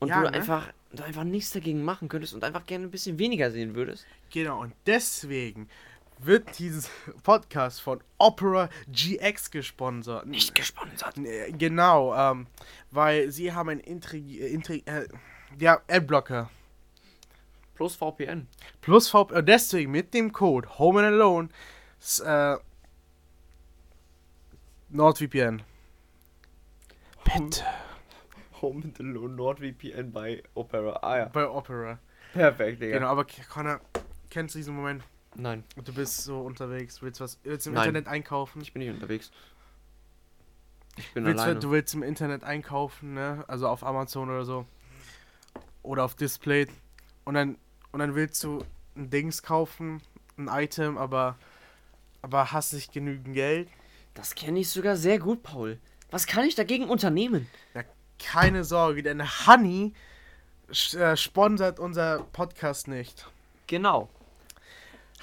und 0.00 0.08
Ja, 0.08 0.16
du 0.22 0.22
ne? 0.30 0.32
einfach, 0.32 0.68
du 0.92 1.04
einfach 1.04 1.22
nichts 1.22 1.50
dagegen 1.52 1.84
machen 1.84 2.08
könntest 2.08 2.34
und 2.34 2.42
einfach 2.42 2.66
gerne 2.66 2.86
ein 2.86 2.90
bisschen 2.90 3.18
weniger 3.20 3.50
sehen 3.52 3.74
würdest? 3.76 4.04
Genau, 4.30 4.60
und 4.62 4.72
deswegen 4.86 5.68
wird 6.24 6.58
dieses 6.58 6.90
Podcast 7.22 7.80
von 7.80 8.00
Opera 8.18 8.68
GX 8.88 9.50
gesponsert. 9.50 10.26
Nicht 10.26 10.54
gesponsert. 10.54 11.16
Äh, 11.18 11.52
Genau, 11.52 12.14
ähm, 12.14 12.46
weil 12.90 13.30
sie 13.30 13.52
haben 13.52 13.68
einen 13.70 13.80
Intri 13.80 14.38
Intri 14.38 14.82
äh, 14.86 15.06
ja, 15.58 15.80
Adblocker. 15.88 16.50
Plus 17.74 17.96
VPN. 17.96 18.46
Plus 18.80 19.08
V 19.08 19.30
äh, 19.30 19.42
deswegen 19.42 19.90
mit 19.90 20.12
dem 20.12 20.32
Code 20.32 20.68
Home 20.78 21.00
and 21.00 21.08
Alone 21.14 21.48
äh, 22.24 22.56
NordVPN. 24.90 25.62
Bitte. 27.24 27.64
Home 28.60 28.82
and 28.84 29.00
Alone 29.00 29.34
NordVPN 29.34 30.12
bei 30.12 30.42
Opera. 30.54 30.98
Ah 31.02 31.18
ja. 31.18 31.24
Bei 31.26 31.48
Opera. 31.48 31.98
Perfekt, 32.32 32.82
Digga. 32.82 32.98
Genau, 32.98 33.08
aber 33.08 33.24
Connor, 33.48 33.80
kennst 34.28 34.54
du 34.54 34.58
diesen 34.58 34.76
Moment? 34.76 35.02
Nein, 35.36 35.64
Du 35.84 35.92
bist 35.94 36.24
so 36.24 36.40
unterwegs, 36.40 37.02
willst 37.02 37.20
was 37.20 37.38
willst 37.44 37.66
im 37.66 37.74
Nein. 37.74 37.88
Internet 37.88 38.08
einkaufen? 38.08 38.60
ich 38.62 38.72
bin 38.72 38.80
nicht 38.82 38.92
unterwegs. 38.92 39.30
Ich 40.96 41.12
bin 41.14 41.24
Willst, 41.24 41.40
alleine. 41.42 41.60
du 41.60 41.70
willst 41.70 41.94
im 41.94 42.02
Internet 42.02 42.42
einkaufen, 42.44 43.14
ne? 43.14 43.44
Also 43.46 43.68
auf 43.68 43.84
Amazon 43.84 44.28
oder 44.28 44.44
so. 44.44 44.66
oder 45.82 46.04
auf 46.04 46.14
Display 46.14 46.66
und 47.24 47.34
dann 47.34 47.56
und 47.92 48.00
dann 48.00 48.14
willst 48.14 48.42
du 48.44 48.64
ein 48.96 49.08
Dings 49.08 49.42
kaufen, 49.42 50.02
ein 50.36 50.48
Item, 50.48 50.98
aber 50.98 51.36
aber 52.22 52.52
hast 52.52 52.72
nicht 52.74 52.92
genügend 52.92 53.32
Geld. 53.34 53.68
Das 54.14 54.34
kenne 54.34 54.58
ich 54.58 54.68
sogar 54.68 54.96
sehr 54.96 55.18
gut, 55.20 55.42
Paul. 55.42 55.78
Was 56.10 56.26
kann 56.26 56.44
ich 56.44 56.54
dagegen 56.56 56.88
unternehmen? 56.90 57.46
Ja, 57.72 57.84
keine 58.18 58.64
Sorge, 58.64 59.02
denn 59.02 59.22
Honey 59.46 59.94
äh, 60.94 61.16
sponsert 61.16 61.78
unser 61.78 62.24
Podcast 62.32 62.88
nicht. 62.88 63.26
Genau. 63.68 64.10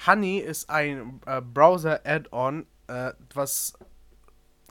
Honey 0.06 0.38
ist 0.38 0.70
ein 0.70 1.20
äh, 1.26 1.40
Browser-Add-on, 1.40 2.66
äh, 2.86 3.12
was 3.34 3.74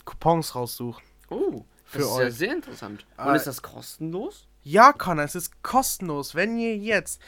Coupons 0.06 0.56
raussucht. 0.56 1.04
Oh, 1.30 1.66
Für 1.84 2.00
das 2.00 2.08
ist 2.08 2.18
ja 2.18 2.26
euch. 2.26 2.34
sehr 2.36 2.54
interessant. 2.56 3.06
Und 3.18 3.28
Äh, 3.28 3.36
ist 3.36 3.48
das 3.48 3.62
kostenlos? 3.62 4.48
Ja, 4.64 4.94
Connor, 4.94 5.26
es 5.26 5.36
ist 5.36 5.62
kostenlos. 5.64 6.36
Wenn 6.36 6.58
ihr 6.58 6.76
jetzt 6.78 7.22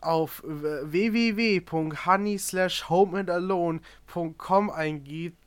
auf 0.00 0.42
äh, 0.44 0.90
www.honey 0.90 2.38
slash 2.38 2.88
homeandalone.com 2.88 4.70
eingibt, 4.70 5.38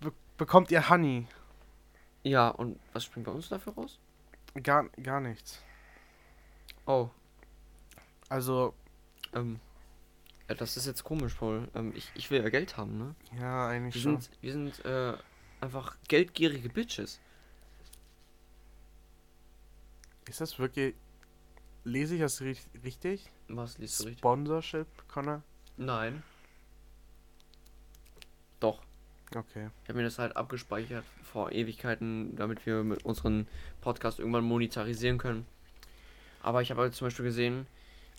be 0.00 0.12
bekommt 0.36 0.70
ihr 0.70 0.88
Honey. 0.88 1.26
Ja, 2.22 2.48
und 2.48 2.78
was 2.92 3.04
springt 3.04 3.26
bei 3.26 3.32
uns 3.32 3.48
dafür 3.48 3.72
raus? 3.74 3.98
Gar, 4.62 4.88
gar 5.02 5.20
nichts. 5.20 5.62
Oh, 6.86 7.08
Also, 8.28 8.74
ähm. 9.34 9.60
Ja, 10.50 10.56
das 10.56 10.76
ist 10.76 10.84
jetzt 10.84 11.04
komisch, 11.04 11.34
Paul. 11.34 11.68
Ähm, 11.76 11.92
ich, 11.94 12.10
ich 12.16 12.28
will 12.32 12.42
ja 12.42 12.48
Geld 12.48 12.76
haben, 12.76 12.98
ne? 12.98 13.14
ja, 13.38 13.68
eigentlich 13.68 13.94
Wir 13.94 14.02
schon. 14.02 14.20
sind, 14.20 14.30
wir 14.40 14.52
sind 14.52 14.84
äh, 14.84 15.16
einfach 15.60 15.96
geldgierige 16.08 16.68
Bitches. 16.68 17.20
Ist 20.28 20.40
das 20.40 20.58
wirklich. 20.58 20.96
Lese 21.84 22.16
ich 22.16 22.20
das 22.20 22.40
ri 22.40 22.56
richtig? 22.82 23.30
Was 23.46 23.78
liest 23.78 24.00
du 24.00 24.04
richtig? 24.06 24.18
Sponsorship, 24.18 24.88
Connor? 25.06 25.44
Nein. 25.76 26.24
Doch. 28.58 28.82
Okay. 29.32 29.70
Ich 29.84 29.88
habe 29.88 29.98
mir 29.98 30.04
das 30.04 30.18
halt 30.18 30.36
abgespeichert 30.36 31.04
vor 31.22 31.52
Ewigkeiten, 31.52 32.34
damit 32.34 32.66
wir 32.66 32.82
mit 32.82 33.04
unseren 33.04 33.46
Podcast 33.82 34.18
irgendwann 34.18 34.42
monetarisieren 34.44 35.18
können. 35.18 35.46
Aber 36.42 36.60
ich 36.60 36.72
habe 36.72 36.80
halt 36.80 36.94
zum 36.96 37.06
Beispiel 37.06 37.26
gesehen, 37.26 37.68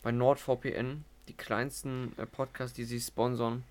bei 0.02 0.13
NordVPN, 0.13 1.04
die 1.28 1.34
kleinsten 1.34 2.14
äh, 2.18 2.26
Podcasts, 2.26 2.74
die 2.76 2.84
sie 2.86 3.00
sponsern, 3.00 3.64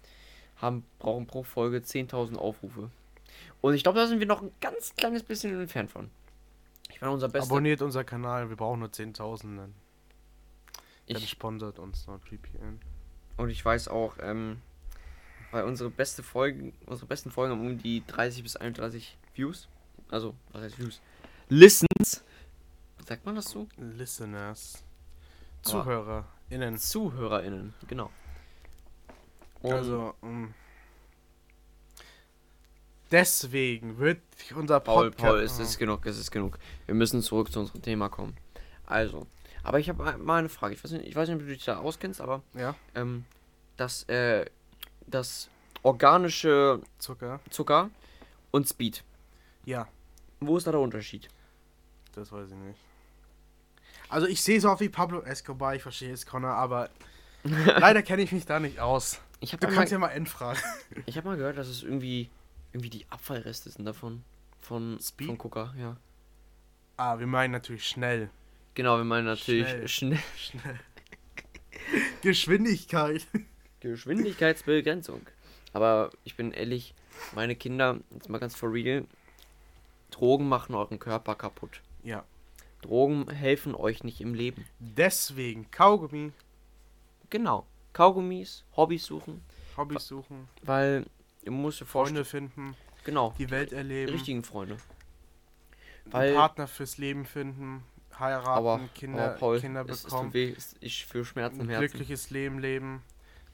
haben, 0.56 0.84
brauchen 0.98 1.26
pro 1.26 1.42
Folge 1.42 1.78
10.000 1.78 2.36
Aufrufe. 2.36 2.90
Und 3.60 3.74
ich 3.74 3.82
glaube, 3.82 3.98
da 3.98 4.06
sind 4.06 4.20
wir 4.20 4.26
noch 4.26 4.42
ein 4.42 4.50
ganz 4.60 4.94
kleines 4.96 5.22
bisschen 5.22 5.58
entfernt 5.60 5.90
von. 5.90 6.10
Ich 6.90 7.00
meine, 7.00 7.12
unser 7.12 7.28
bester. 7.28 7.50
Abonniert 7.50 7.82
unser 7.82 8.04
Kanal, 8.04 8.48
wir 8.50 8.56
brauchen 8.56 8.80
nur 8.80 8.88
10.000. 8.88 9.42
Dann, 9.42 9.56
dann 9.56 9.74
Ich, 11.06 11.28
sponsert 11.30 11.78
uns 11.78 12.06
NordVPN. 12.06 12.80
und 13.36 13.50
ich 13.50 13.64
weiß 13.64 13.88
auch, 13.88 14.16
ähm, 14.20 14.60
weil 15.50 15.64
unsere 15.64 15.90
beste 15.90 16.22
Folgen, 16.22 16.72
unsere 16.86 17.06
besten 17.06 17.30
Folgen 17.30 17.52
haben 17.52 17.66
um 17.66 17.78
die 17.78 18.04
30 18.06 18.42
bis 18.42 18.56
31 18.56 19.16
Views. 19.34 19.68
Also, 20.10 20.34
was 20.52 20.62
heißt 20.62 20.78
Views? 20.78 21.00
Listens. 21.48 22.22
Sagt 23.06 23.24
man 23.26 23.34
das 23.34 23.46
so? 23.46 23.66
Listeners. 23.76 24.84
Aber- 25.72 26.26
ZuhörerInnen. 26.50 26.78
ZuhörerInnen, 26.78 27.74
genau. 27.88 28.10
Und 29.62 29.72
Also, 29.72 30.14
ähm, 30.22 30.54
deswegen 33.10 33.98
wird 33.98 34.20
unser 34.54 34.80
Paul, 34.80 35.10
Podcast. 35.10 35.24
Paul, 35.28 35.40
es 35.40 35.58
ist 35.58 35.78
genug, 35.78 36.04
es 36.06 36.18
ist 36.18 36.30
genug. 36.30 36.58
Wir 36.86 36.94
müssen 36.94 37.22
zurück 37.22 37.52
zu 37.52 37.60
unserem 37.60 37.82
Thema 37.82 38.08
kommen. 38.08 38.36
Also, 38.86 39.26
aber 39.62 39.78
ich 39.78 39.88
habe 39.88 40.18
mal 40.18 40.38
eine 40.38 40.48
Frage. 40.48 40.74
Ich 40.74 40.82
weiß 40.82 40.90
nicht, 40.92 41.06
ich 41.06 41.14
weiß 41.14 41.28
nicht, 41.28 41.36
ob 41.36 41.42
du 41.42 41.46
dich 41.52 41.64
da 41.64 41.78
auskennst, 41.78 42.20
aber 42.20 42.42
Ja, 42.54 42.74
ähm, 42.94 43.24
das, 43.76 44.02
äh, 44.08 44.44
das 45.06 45.48
organische 45.82 46.80
Zucker. 46.98 47.40
Zucker 47.50 47.90
und 48.50 48.68
Speed. 48.68 49.04
Ja, 49.64 49.86
Wo 50.40 50.56
ist 50.56 50.66
da 50.66 50.72
der 50.72 50.80
Unterschied? 50.80 51.28
das 52.14 52.32
weiß 52.32 52.48
ich 52.50 52.56
nicht. 52.56 52.78
Also, 54.10 54.26
ich 54.26 54.42
sehe 54.42 54.60
so 54.60 54.68
oft 54.70 54.80
wie 54.80 54.88
Pablo 54.88 55.22
Escobar, 55.22 55.74
ich 55.74 55.82
verstehe 55.82 56.12
es, 56.12 56.26
Connor, 56.26 56.50
aber 56.52 56.90
leider 57.44 58.02
kenne 58.02 58.22
ich 58.22 58.32
mich 58.32 58.44
da 58.44 58.60
nicht 58.60 58.80
aus. 58.80 59.20
Ich 59.40 59.52
habe 59.52 59.60
Du 59.60 59.68
mal, 59.68 59.74
kannst 59.78 59.92
ja 59.92 59.98
mal 59.98 60.08
entfragen. 60.08 60.60
ich 61.06 61.16
hab 61.16 61.24
mal 61.24 61.36
gehört, 61.36 61.56
dass 61.56 61.68
es 61.68 61.82
irgendwie, 61.82 62.28
irgendwie 62.72 62.90
die 62.90 63.06
Abfallreste 63.08 63.70
sind 63.70 63.84
davon. 63.86 64.22
Von, 64.60 64.98
Speed? 65.00 65.28
von 65.28 65.38
Coca, 65.38 65.72
ja. 65.78 65.96
Ah, 66.98 67.18
wir 67.18 67.26
meinen 67.26 67.52
natürlich 67.52 67.86
schnell. 67.88 68.28
Genau, 68.74 68.98
wir 68.98 69.04
meinen 69.04 69.24
natürlich 69.24 69.66
Schnell. 69.68 69.88
schnell. 69.88 70.18
Schnell. 70.36 70.80
Geschwindigkeit. 72.22 73.26
Geschwindigkeitsbegrenzung. 73.80 75.22
Aber 75.72 76.10
ich 76.24 76.36
bin 76.36 76.52
ehrlich, 76.52 76.94
meine 77.34 77.56
Kinder, 77.56 77.98
jetzt 78.10 78.28
mal 78.28 78.38
ganz 78.38 78.54
for 78.54 78.72
real, 78.72 79.04
Drogen 80.10 80.48
machen 80.48 80.74
euren 80.74 80.98
Körper 80.98 81.34
kaputt. 81.34 81.80
Ja. 82.02 82.24
Drogen 82.82 83.28
helfen 83.30 83.74
euch 83.74 84.04
nicht 84.04 84.20
im 84.20 84.34
Leben. 84.34 84.64
Deswegen 84.78 85.70
Kaugummi, 85.70 86.32
Genau. 87.30 87.66
Kaugummis, 87.92 88.64
Hobbys 88.76 89.04
suchen, 89.04 89.42
Hobbys 89.76 90.06
suchen, 90.06 90.48
weil 90.62 91.06
du 91.44 91.52
musst 91.52 91.80
dir 91.80 91.86
Freunde 91.86 92.24
finden, 92.24 92.74
genau, 93.04 93.34
die 93.38 93.50
Welt 93.50 93.70
die 93.72 93.76
erleben, 93.76 94.12
richtigen 94.12 94.42
Freunde. 94.44 94.76
weil- 96.06 96.34
Partner 96.34 96.66
fürs 96.66 96.98
Leben 96.98 97.24
finden, 97.24 97.84
heiraten, 98.18 98.48
Aber, 98.48 98.80
Kinder, 98.94 99.24
aber 99.30 99.34
Paul, 99.38 99.60
Kinder 99.60 99.84
bekommen, 99.84 100.32
weh, 100.34 100.54
ich 100.80 101.06
für 101.06 101.24
Schmerzen 101.24 101.60
im 101.62 101.68
Herzen. 101.68 101.80
glückliches 101.88 102.30
Leben 102.30 102.58
leben, 102.58 103.02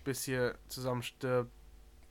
bis 0.04 0.26
ihr 0.28 0.56
zusammen 0.68 1.02
stirbt 1.02 1.50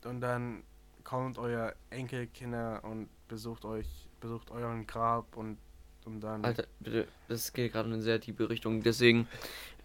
und 0.04 0.22
dann 0.22 0.64
kommt 1.04 1.38
euer 1.38 1.74
Enkelkinder 1.90 2.84
und 2.84 3.10
besucht 3.28 3.66
euch, 3.66 3.88
besucht 4.20 4.50
euren 4.52 4.86
Grab 4.88 5.36
und, 5.38 5.58
und 6.06 6.22
dann 6.22 6.44
Alter, 6.46 6.66
bitte, 6.80 7.08
das 7.28 7.52
geht 7.54 7.74
gerade 7.74 7.88
in 7.88 7.94
eine 7.96 8.04
sehr 8.04 8.20
tiefe 8.22 8.50
Richtung, 8.50 8.84
deswegen, 8.84 9.28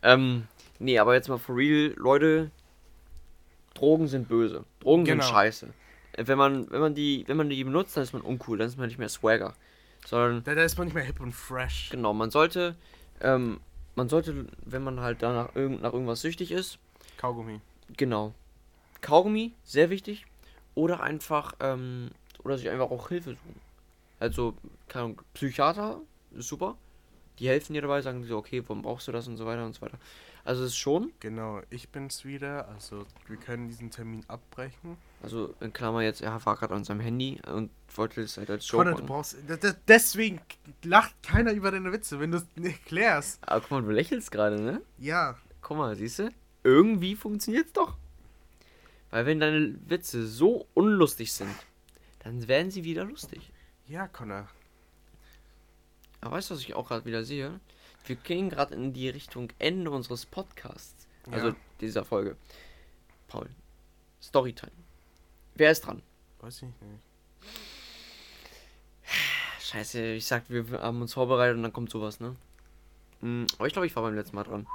ähm, 0.02 0.46
nee, 0.78 0.98
aber 0.98 1.14
jetzt 1.14 1.28
mal 1.28 1.38
for 1.38 1.56
real, 1.56 1.92
Leute, 1.96 2.50
Drogen 3.74 4.08
sind 4.08 4.28
böse. 4.28 4.64
Drogen 4.80 5.04
Genau. 5.04 5.22
sind 5.24 5.32
scheiße. 5.32 5.68
Wenn 6.16 6.38
man, 6.38 6.70
wenn 6.70 6.80
man 6.80 6.94
die, 6.94 7.24
wenn 7.28 7.36
man 7.36 7.48
die 7.48 7.62
benutzt, 7.64 7.96
dann 7.96 8.02
ist 8.04 8.12
man 8.12 8.22
uncool, 8.22 8.58
dann 8.58 8.66
ist 8.68 8.76
man 8.78 8.88
nicht 8.88 8.98
mehr 8.98 9.08
Swagger. 9.08 9.54
Sondern, 10.06 10.42
da, 10.44 10.54
da 10.54 10.62
ist 10.62 10.76
man 10.76 10.86
nicht 10.86 10.94
mehr 10.94 11.04
hip 11.04 11.20
und 11.20 11.32
fresh. 11.32 11.88
genau, 11.90 12.12
man 12.12 12.30
sollte, 12.30 12.74
ähm, 13.20 13.60
man 13.94 14.08
sollte, 14.08 14.46
wenn 14.64 14.82
man 14.82 15.00
halt 15.00 15.22
danach 15.22 15.54
irgend, 15.54 15.82
nach 15.82 15.92
irgendwas 15.92 16.20
süchtig 16.20 16.50
ist, 16.52 16.78
Kaugummi. 17.16 17.60
genau. 17.96 18.34
Kaugummi, 19.00 19.52
sehr 19.64 19.88
wichtig. 19.90 20.26
Oder 20.74 21.00
einfach, 21.02 21.54
ähm, 21.60 22.10
oder 22.44 22.58
sich 22.58 22.68
einfach 22.70 22.90
auch 22.90 23.08
Hilfe 23.08 23.30
suchen. 23.30 23.60
Also, 24.18 24.54
keine 24.88 25.04
Ahnung, 25.04 25.22
Psychiater 25.34 26.00
super. 26.36 26.76
Die 27.38 27.48
helfen 27.48 27.72
dir 27.72 27.82
dabei, 27.82 28.02
sagen 28.02 28.22
so, 28.24 28.36
okay, 28.36 28.62
warum 28.66 28.82
brauchst 28.82 29.08
du 29.08 29.12
das 29.12 29.26
und 29.26 29.36
so 29.36 29.46
weiter 29.46 29.64
und 29.64 29.74
so 29.74 29.80
weiter. 29.82 29.98
Also 30.44 30.62
es 30.64 30.70
ist 30.70 30.76
schon, 30.76 31.12
Genau, 31.20 31.60
ich 31.70 31.88
bin's 31.90 32.24
wieder. 32.24 32.68
Also 32.68 33.06
wir 33.28 33.36
können 33.36 33.68
diesen 33.68 33.90
Termin 33.90 34.24
abbrechen. 34.28 34.96
also 35.22 35.54
in 35.60 35.72
Klammer 35.72 36.02
jetzt, 36.02 36.20
er 36.22 36.44
war 36.44 36.56
gerade 36.56 36.74
an 36.74 36.84
seinem 36.84 37.00
Handy 37.00 37.40
und 37.50 37.70
wollte 37.94 38.22
es 38.22 38.36
halt 38.36 38.50
als 38.50 38.68
Joke 38.70 38.84
Conor, 38.84 39.00
du 39.00 39.06
brauchst. 39.06 39.36
Deswegen 39.88 40.40
lacht 40.82 41.14
keiner 41.22 41.52
über 41.52 41.70
deine 41.70 41.92
Witze, 41.92 42.20
wenn 42.20 42.30
du 42.30 42.38
es 42.38 42.46
nicht 42.56 42.80
erklärst. 42.80 43.38
Aber 43.46 43.60
guck 43.60 43.70
mal, 43.70 43.82
du 43.82 43.90
lächelst 43.90 44.30
gerade, 44.30 44.60
ne? 44.60 44.80
Ja. 44.98 45.36
Guck 45.62 45.76
mal, 45.76 45.94
siehst 45.96 46.18
du? 46.20 46.30
Irgendwie 46.62 47.16
funktioniert's 47.16 47.72
doch. 47.72 47.96
Weil 49.10 49.26
wenn 49.26 49.40
deine 49.40 49.76
Witze 49.88 50.26
so 50.26 50.66
unlustig 50.74 51.32
sind, 51.32 51.54
dann 52.20 52.46
werden 52.48 52.70
sie 52.70 52.84
wieder 52.84 53.04
lustig. 53.04 53.50
Ja, 53.86 54.06
Connor. 54.08 54.48
Aber 56.20 56.36
weißt 56.36 56.50
du, 56.50 56.54
was 56.54 56.60
ich 56.60 56.74
auch 56.74 56.88
gerade 56.88 57.04
wieder 57.04 57.24
sehe? 57.24 57.60
Wir 58.06 58.16
gehen 58.16 58.50
gerade 58.50 58.74
in 58.74 58.92
die 58.92 59.08
Richtung 59.08 59.50
Ende 59.58 59.90
unseres 59.90 60.26
Podcasts. 60.26 61.06
Also 61.30 61.48
Ja. 61.48 61.56
dieser 61.80 62.04
Folge. 62.04 62.36
Paul. 63.28 63.48
Storytime. 64.22 64.72
Wer 65.54 65.70
ist 65.70 65.82
dran? 65.82 66.02
Weiß 66.40 66.56
ich 66.56 66.62
nicht. 66.62 66.74
Scheiße, 69.60 70.02
ich 70.14 70.26
sag, 70.26 70.44
wir 70.48 70.64
haben 70.80 71.00
uns 71.00 71.14
vorbereitet 71.14 71.56
und 71.56 71.62
dann 71.62 71.72
kommt 71.72 71.90
sowas, 71.90 72.20
ne? 72.20 72.34
Hm, 73.20 73.46
aber 73.58 73.66
ich 73.66 73.72
glaube, 73.72 73.86
ich 73.86 73.94
war 73.94 74.02
beim 74.02 74.14
letzten 74.14 74.34
Mal 74.36 74.44
dran. 74.44 74.66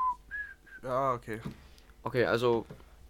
Ja, 0.83 1.13
okay. 1.13 1.41
Okay, 2.03 2.25
also 2.25 2.65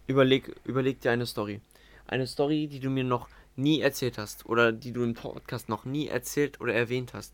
überleg, 0.06 0.56
überleg 0.64 1.00
dir 1.00 1.10
eine 1.12 1.26
Story. 1.26 1.60
Eine 2.06 2.26
Story, 2.26 2.66
die 2.66 2.80
du 2.80 2.90
mir 2.90 3.04
noch 3.04 3.28
nie 3.56 3.80
erzählt 3.80 4.18
hast 4.18 4.46
oder 4.46 4.72
die 4.72 4.92
du 4.92 5.02
im 5.02 5.14
Podcast 5.14 5.68
noch 5.68 5.84
nie 5.84 6.08
erzählt 6.08 6.60
oder 6.60 6.74
erwähnt 6.74 7.12
hast. 7.14 7.32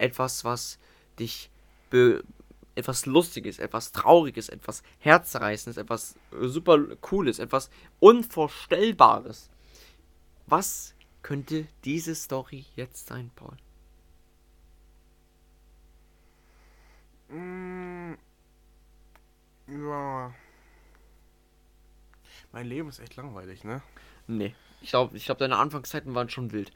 Etwas, 0.00 0.44
was 0.44 0.78
dich 1.18 1.50
be 1.90 2.22
etwas 2.74 3.04
Lustiges, 3.04 3.58
etwas 3.58 3.92
Trauriges, 3.92 4.48
etwas 4.48 4.82
Herzreißendes, 5.00 5.76
etwas 5.76 6.14
äh, 6.32 6.46
super 6.46 6.78
Cooles, 7.00 7.38
etwas 7.38 7.68
Unvorstellbares. 7.98 9.50
Was 10.46 10.94
könnte 11.22 11.66
diese 11.84 12.14
Story 12.14 12.64
jetzt 12.76 13.06
sein, 13.08 13.30
Paul? 13.36 13.56
Mm, 17.30 18.14
Ja. 19.66 20.34
Mein 22.52 22.66
Leben 22.66 22.88
ist 22.88 22.98
echt 23.00 23.16
langweilig, 23.16 23.64
ne? 23.64 23.82
Nee. 24.26 24.54
Ich 24.80 24.90
glaube, 24.90 25.16
ich 25.16 25.24
glaub, 25.26 25.38
deine 25.38 25.56
Anfangszeiten 25.56 26.14
waren 26.14 26.28
schon 26.30 26.52
wild. 26.52 26.72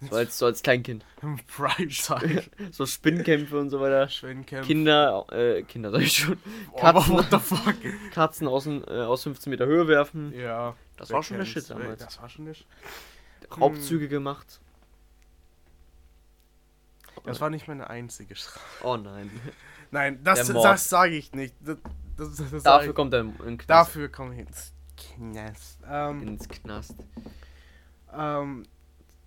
So 0.00 0.14
als, 0.16 0.38
so 0.38 0.46
als 0.46 0.62
Kleinkind. 0.62 1.04
Primetime. 1.46 2.42
So 2.70 2.84
Spinnkämpfe 2.84 3.58
und 3.58 3.70
so 3.70 3.80
weiter. 3.80 4.08
Schweincamp. 4.08 4.66
Kinder, 4.66 5.24
äh, 5.32 5.62
Kinder 5.62 5.90
sag 5.90 6.02
ich 6.02 6.12
schon. 6.12 6.38
Oh, 6.72 6.76
Katzen, 6.78 7.14
what 7.14 7.26
the 7.30 7.38
fuck? 7.38 7.76
Katzen 8.12 8.46
aus, 8.46 8.66
äh, 8.66 8.80
aus 8.80 9.22
15 9.22 9.50
Meter 9.50 9.66
Höhe 9.66 9.88
werfen. 9.88 10.32
Ja. 10.38 10.76
Das 10.96 11.10
war 11.10 11.22
schon 11.22 11.38
der? 11.38 11.46
Shit 11.46 11.70
damals. 11.70 12.04
Das 12.04 12.20
war 12.20 12.28
schon 12.28 12.44
der 12.44 12.54
Shit. 12.54 12.66
Raubzüge 13.58 14.08
gemacht. 14.08 14.60
Das 17.24 17.40
war 17.40 17.50
nicht 17.50 17.66
meine 17.66 17.88
einzige 17.88 18.36
Strafe. 18.36 18.60
Oh 18.82 18.96
nein. 18.96 19.30
Nein, 19.92 20.18
das, 20.24 20.48
das 20.48 20.88
sage 20.88 21.14
ich 21.14 21.32
nicht. 21.32 21.54
Das, 21.60 21.76
das, 22.16 22.50
das 22.50 22.62
Dafür 22.64 22.92
kommt 22.92 23.14
er 23.14 23.20
in 23.20 23.56
Knast. 23.56 23.70
Dafür 23.70 24.08
komme 24.08 24.34
ich 24.34 24.40
ins 24.40 24.72
Knast. 24.96 25.78
Ähm, 25.88 26.26
Ins 26.26 26.48
Knast. 26.48 26.96
ähm, 28.12 28.64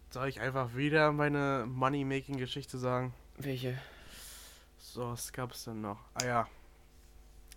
soll 0.09 0.27
ich 0.27 0.41
einfach 0.41 0.75
wieder 0.75 1.11
meine 1.11 1.65
Money-Making-Geschichte 1.67 2.77
sagen? 2.77 3.13
Welche? 3.37 3.79
So, 4.77 5.11
was 5.11 5.31
gab's 5.31 5.65
denn 5.65 5.81
noch? 5.81 5.99
Ah 6.15 6.25
ja. 6.25 6.47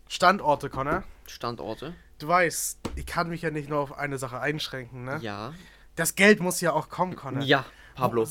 Standorte, 0.09 0.69
Connor. 0.69 1.05
Standorte? 1.27 1.95
Du 2.19 2.29
weißt, 2.29 2.79
ich 2.97 3.07
kann 3.07 3.31
mich 3.31 3.43
ja 3.43 3.51
nicht 3.51 3.69
nur 3.69 3.81
auf 3.81 3.97
eine 3.97 4.19
Sache 4.19 4.39
einschränken, 4.41 5.05
ne? 5.05 5.19
Ja. 5.23 5.55
Das 5.97 6.15
Geld 6.15 6.41
muss 6.41 6.61
ja 6.61 6.73
auch 6.73 6.89
kommen, 6.89 7.17
Connor. 7.17 7.43
Ja, 7.43 7.65
Pablo. 7.95 8.29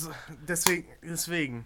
Deswegen, 0.48 0.88
deswegen. 1.02 1.66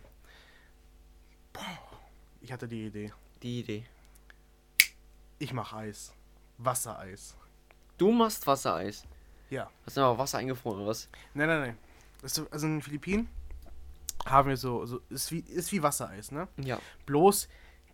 Boah, 1.52 2.00
ich 2.42 2.52
hatte 2.52 2.68
die 2.68 2.86
Idee. 2.86 3.12
Die 3.44 3.60
Idee. 3.60 3.86
Ich 5.40 5.52
mache 5.52 5.76
Eis. 5.76 6.14
Wassereis. 6.58 7.36
Du 7.98 8.12
machst 8.12 8.48
Wassereis. 8.48 9.06
Ja. 9.50 9.70
Hast 9.86 9.98
du 9.98 10.02
aber 10.02 10.18
Wasser 10.18 10.38
eingefroren 10.38 10.80
oder 10.80 10.88
was? 10.88 11.10
Nein, 11.34 11.48
nein, 11.48 11.60
nein. 11.60 11.78
Ist- 12.26 12.52
Also 12.52 12.66
in 12.68 12.76
den 12.76 12.82
Philippinen 12.82 13.30
haben 14.26 14.50
wir 14.50 14.58
so, 14.58 14.86
so 14.86 15.02
ist 15.10 15.32
wie 15.32 15.40
ist 15.40 15.72
wie 15.72 15.82
Wassereis, 15.84 16.32
ne? 16.32 16.48
Ja. 16.58 16.80
Bloß 17.06 17.48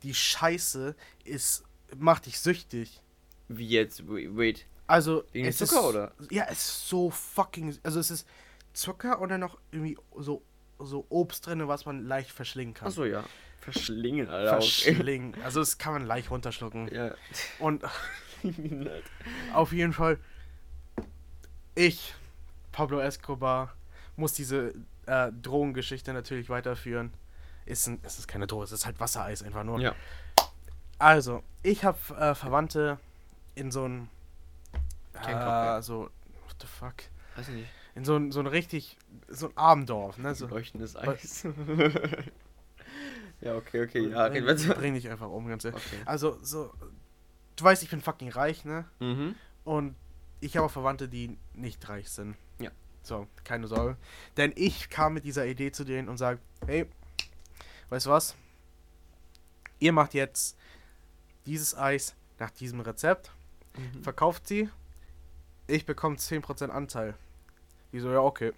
die 0.03 0.13
Scheiße 0.13 0.95
ist 1.25 1.63
macht 1.97 2.25
dich 2.25 2.39
süchtig. 2.39 3.01
Wie 3.49 3.67
jetzt? 3.67 4.03
Wait. 4.07 4.65
Also 4.87 5.23
Wegen 5.33 5.47
es 5.47 5.57
Zucker, 5.57 5.79
ist, 5.81 5.85
oder? 5.85 6.11
Ja, 6.29 6.45
es 6.49 6.59
ist 6.59 6.87
so 6.89 7.09
fucking 7.11 7.77
also 7.83 7.99
es 7.99 8.09
ist 8.11 8.27
Zucker 8.73 9.19
und 9.19 9.29
dann 9.29 9.41
noch 9.41 9.57
irgendwie 9.71 9.97
so 10.17 10.41
so 10.79 11.05
Obst 11.09 11.45
drin, 11.45 11.67
was 11.67 11.85
man 11.85 12.05
leicht 12.05 12.31
verschlingen 12.31 12.73
kann. 12.73 12.87
Achso, 12.87 13.05
ja. 13.05 13.23
Verschlingen, 13.59 14.27
Alter. 14.29 14.53
Verschlingen. 14.53 15.35
Also 15.43 15.59
das 15.59 15.77
kann 15.77 15.93
man 15.93 16.05
leicht 16.05 16.31
runterschlucken. 16.31 16.87
Ja. 16.91 17.13
Und 17.59 17.83
auf 19.53 19.71
jeden 19.73 19.93
Fall 19.93 20.17
ich 21.75 22.13
Pablo 22.71 22.99
Escobar 22.99 23.75
muss 24.15 24.33
diese 24.33 24.73
äh, 25.05 25.31
Drogengeschichte 25.41 26.13
natürlich 26.13 26.49
weiterführen. 26.49 27.13
Ist 27.65 27.87
ein, 27.87 27.99
es 28.03 28.19
ist 28.19 28.27
keine 28.27 28.47
Droge, 28.47 28.65
es 28.65 28.71
ist 28.71 28.85
halt 28.85 28.99
Wassereis 28.99 29.43
einfach 29.43 29.63
nur. 29.63 29.79
Ja. 29.79 29.95
Also, 30.97 31.43
ich 31.63 31.83
habe 31.83 31.97
äh, 32.17 32.35
Verwandte 32.35 32.99
in 33.55 33.71
so 33.71 33.87
ein 33.87 34.09
äh, 35.13 35.81
so 35.81 36.01
what 36.01 36.55
the 36.59 36.67
fuck? 36.67 36.95
Weiß 37.35 37.47
ich 37.49 37.55
nicht. 37.55 37.69
In 37.95 38.05
so 38.05 38.15
ein 38.15 38.31
so 38.31 38.39
ein 38.39 38.47
richtig 38.47 38.97
so 39.27 39.47
ein 39.47 39.57
Armdorf, 39.57 40.17
ne? 40.17 40.33
So, 40.35 40.47
Leuchtendes 40.47 40.95
Eis. 40.95 41.43
ja, 43.41 43.55
okay, 43.55 43.83
okay. 43.83 44.07
Ja, 44.09 44.25
reden 44.25 44.47
wir 44.47 44.55
bring, 44.55 44.69
bring 44.69 44.93
dich 44.93 45.09
einfach 45.09 45.29
um, 45.29 45.47
ganz 45.47 45.65
ehrlich. 45.65 45.83
Okay. 45.85 46.01
Also, 46.05 46.37
so 46.41 46.73
du 47.55 47.63
weißt, 47.63 47.83
ich 47.83 47.89
bin 47.89 48.01
fucking 48.01 48.29
reich, 48.29 48.65
ne? 48.65 48.85
Mhm. 48.99 49.35
Und 49.63 49.95
ich 50.39 50.57
habe 50.57 50.65
auch 50.65 50.71
Verwandte, 50.71 51.07
die 51.07 51.37
nicht 51.53 51.87
reich 51.87 52.09
sind. 52.09 52.35
Ja. 52.59 52.71
So, 53.03 53.27
keine 53.43 53.67
Sorge. 53.67 53.97
Denn 54.37 54.53
ich 54.55 54.89
kam 54.89 55.13
mit 55.13 55.23
dieser 55.25 55.45
Idee 55.45 55.71
zu 55.71 55.83
denen 55.83 56.07
und 56.09 56.17
sage, 56.17 56.39
hey, 56.65 56.85
weißt 57.89 58.05
du 58.05 58.09
was? 58.11 58.35
Ihr 59.79 59.91
macht 59.93 60.13
jetzt 60.13 60.57
dieses 61.45 61.75
Eis 61.75 62.15
nach 62.39 62.51
diesem 62.51 62.79
Rezept, 62.81 63.31
Mhm. 63.77 64.03
verkauft 64.03 64.47
sie, 64.47 64.69
ich 65.67 65.85
bekomme 65.85 66.17
10% 66.17 66.69
Anteil. 66.71 67.15
Die 67.93 67.99
so, 67.99 68.11
ja, 68.11 68.19
okay. 68.19 68.51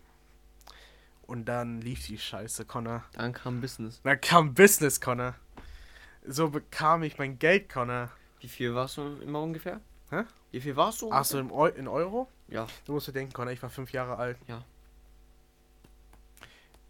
Und 1.28 1.46
dann 1.46 1.82
lief 1.82 2.06
die 2.06 2.18
Scheiße, 2.18 2.66
Connor. 2.66 3.04
Dann 3.14 3.32
kam 3.34 3.62
Business. 3.62 4.02
Dann 4.04 4.20
kam 4.20 4.54
Business, 4.54 5.00
Connor. 5.00 5.36
So 6.26 6.50
bekam 6.50 7.04
ich 7.04 7.18
mein 7.18 7.40
Geld, 7.40 7.70
Connor. 7.70 8.10
Wie 8.40 8.48
viel 8.50 8.74
warst 8.76 8.98
du 8.98 9.18
immer 9.22 9.42
ungefähr? 9.42 9.80
Hä? 10.10 10.24
Wie 10.54 10.62
viel 10.62 10.76
warst 10.76 11.02
du? 11.02 11.12
Achso, 11.12 11.40
in, 11.40 11.50
Eu 11.52 11.66
in 11.66 11.88
Euro? 11.88 12.30
Ja. 12.48 12.68
Du 12.86 12.94
musst 12.94 13.08
dir 13.08 13.12
denken, 13.12 13.34
Connor, 13.34 13.52
ich 13.52 13.62
war 13.64 13.72
fünf 13.72 13.92
Jahre 13.92 14.18
alt. 14.18 14.38
Ja. 14.48 14.64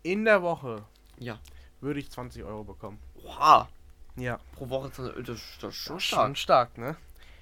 In 0.03 0.25
der 0.25 0.41
Woche 0.41 0.83
Ja. 1.17 1.39
würde 1.79 1.99
ich 2.01 2.11
20 2.11 2.43
Euro 2.43 2.65
bekommen. 2.65 2.99
Wow. 3.15 3.67
Ja. 4.17 4.37
Pro 4.55 4.69
Woche, 4.69 4.89
das 4.89 5.13
das 5.25 5.37
ist 5.37 5.41
schon 5.59 5.71
Schon 5.71 5.99
stark. 6.01 6.37
stark, 6.37 6.77
ne? 6.77 6.97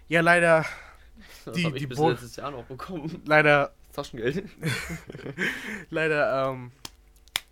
Ja, 0.10 0.22
leider, 0.22 0.64
Das 1.46 1.56
Die- 1.56 1.68
ich 1.68 1.74
die 1.74 1.88
bis 1.88 1.98
Bo- 1.98 2.10
letztes 2.12 2.36
Jahr 2.36 2.52
noch 2.52 2.64
bekommen. 2.66 3.22
leider, 3.26 3.74
Taschengeld. 3.94 4.48
leider, 5.90 6.50
ähm, 6.52 6.72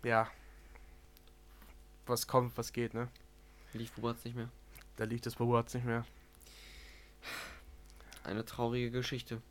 ja. 0.04 0.28
Was 2.06 2.26
kommt, 2.26 2.56
was 2.56 2.72
geht, 2.72 2.94
ne? 2.94 3.08
Lief 3.72 3.92
Bubatz 3.92 4.24
nicht 4.24 4.36
mehr. 4.36 4.48
Da 4.96 5.04
liegt 5.04 5.26
das 5.26 5.34
Bewohrt 5.36 5.72
nicht 5.74 5.84
mehr. 5.86 6.04
Eine 8.30 8.44
traurige 8.44 8.90
Geschichte. 8.90 9.42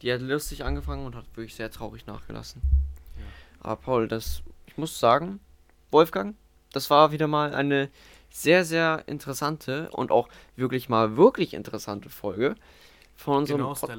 Die 0.00 0.12
hat 0.12 0.20
lustig 0.22 0.64
angefangen 0.64 1.04
und 1.06 1.14
hat 1.14 1.26
wirklich 1.36 1.54
sehr 1.54 1.70
traurig 1.70 2.06
nachgelassen. 2.06 2.62
Aber 3.60 3.76
Paul, 3.76 4.08
das, 4.08 4.42
ich 4.66 4.76
muss 4.78 4.98
sagen, 4.98 5.38
Wolfgang, 5.90 6.34
das 6.72 6.88
war 6.90 7.12
wieder 7.12 7.26
mal 7.28 7.54
eine 7.54 7.90
sehr, 8.30 8.64
sehr 8.64 9.04
interessante 9.06 9.90
und 9.90 10.10
auch 10.10 10.28
wirklich 10.56 10.88
mal 10.88 11.16
wirklich 11.16 11.52
interessante 11.54 12.08
Folge 12.08 12.54
von 13.14 13.36
unserem, 13.36 13.58
Genau, 13.60 13.74
Pod 13.74 13.90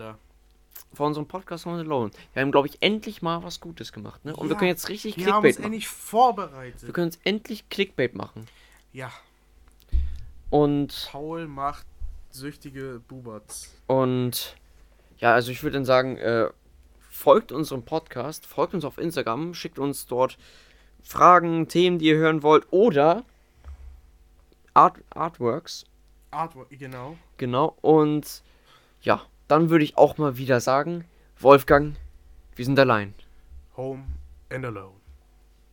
von 0.93 1.08
unserem 1.08 1.28
Podcast 1.28 1.65
Home 1.65 1.80
Alone. 1.80 2.12
Wir 2.34 2.41
haben, 2.41 2.52
glaube 2.52 2.67
ich, 2.67 2.78
endlich 2.82 3.22
mal 3.22 3.43
was 3.43 3.60
Gutes 3.60 3.93
gemacht, 3.93 4.26
ne? 4.26 4.36
Und 4.36 4.48
wir 4.50 4.54
Ja, 4.54 4.60
können 4.60 4.69
jetzt 4.69 4.89
richtig 4.89 5.15
Wir 5.17 5.26
haben 5.28 5.41
Clickbait 5.43 5.52
uns 5.52 5.58
machen. 5.60 5.65
endlich 5.65 5.88
vorbereitet. 5.88 6.82
Wir 6.84 6.93
können 6.93 7.08
jetzt 7.08 7.19
endlich 7.24 7.69
Clickbait 7.69 8.15
machen. 8.15 8.48
Ja, 8.91 9.12
Und 10.50 11.08
Paul 11.12 11.48
macht 11.48 11.86
süchtige 12.34 13.02
Buberts. 13.08 13.74
Und 13.88 14.56
ja, 15.17 15.34
also 15.34 15.52
ich 15.52 15.63
würde 15.63 15.78
dann 15.78 15.86
sagen, 15.86 16.17
äh, 16.17 16.50
folgt 17.10 17.52
unserem 17.52 17.84
Podcast, 17.84 18.46
folgt 18.46 18.74
uns 18.74 18.86
auf 18.86 18.98
Instagram, 18.98 19.54
schickt 19.54 19.80
uns 19.80 20.06
dort 20.08 20.38
Fragen, 21.04 21.67
Themen, 21.67 22.00
die 22.00 22.06
ihr 22.08 22.17
hören 22.17 22.43
wollt 22.43 22.65
oder 22.72 23.24
Art, 24.74 24.98
Artworks, 25.12 25.86
Artwork, 26.32 26.69
genau. 26.72 27.17
genau. 27.38 27.78
Und 27.82 28.41
ja, 29.02 29.22
dann 29.48 29.69
würde 29.69 29.86
ich 29.86 29.98
auch 29.98 30.17
mal 30.17 30.38
wieder 30.38 30.60
sagen, 30.60 31.06
Wolfgang, 31.39 31.96
wir 32.56 32.65
sind 32.65 32.80
allein. 32.80 33.13
Home 33.78 34.04
and 34.50 34.65
alone. 34.65 35.03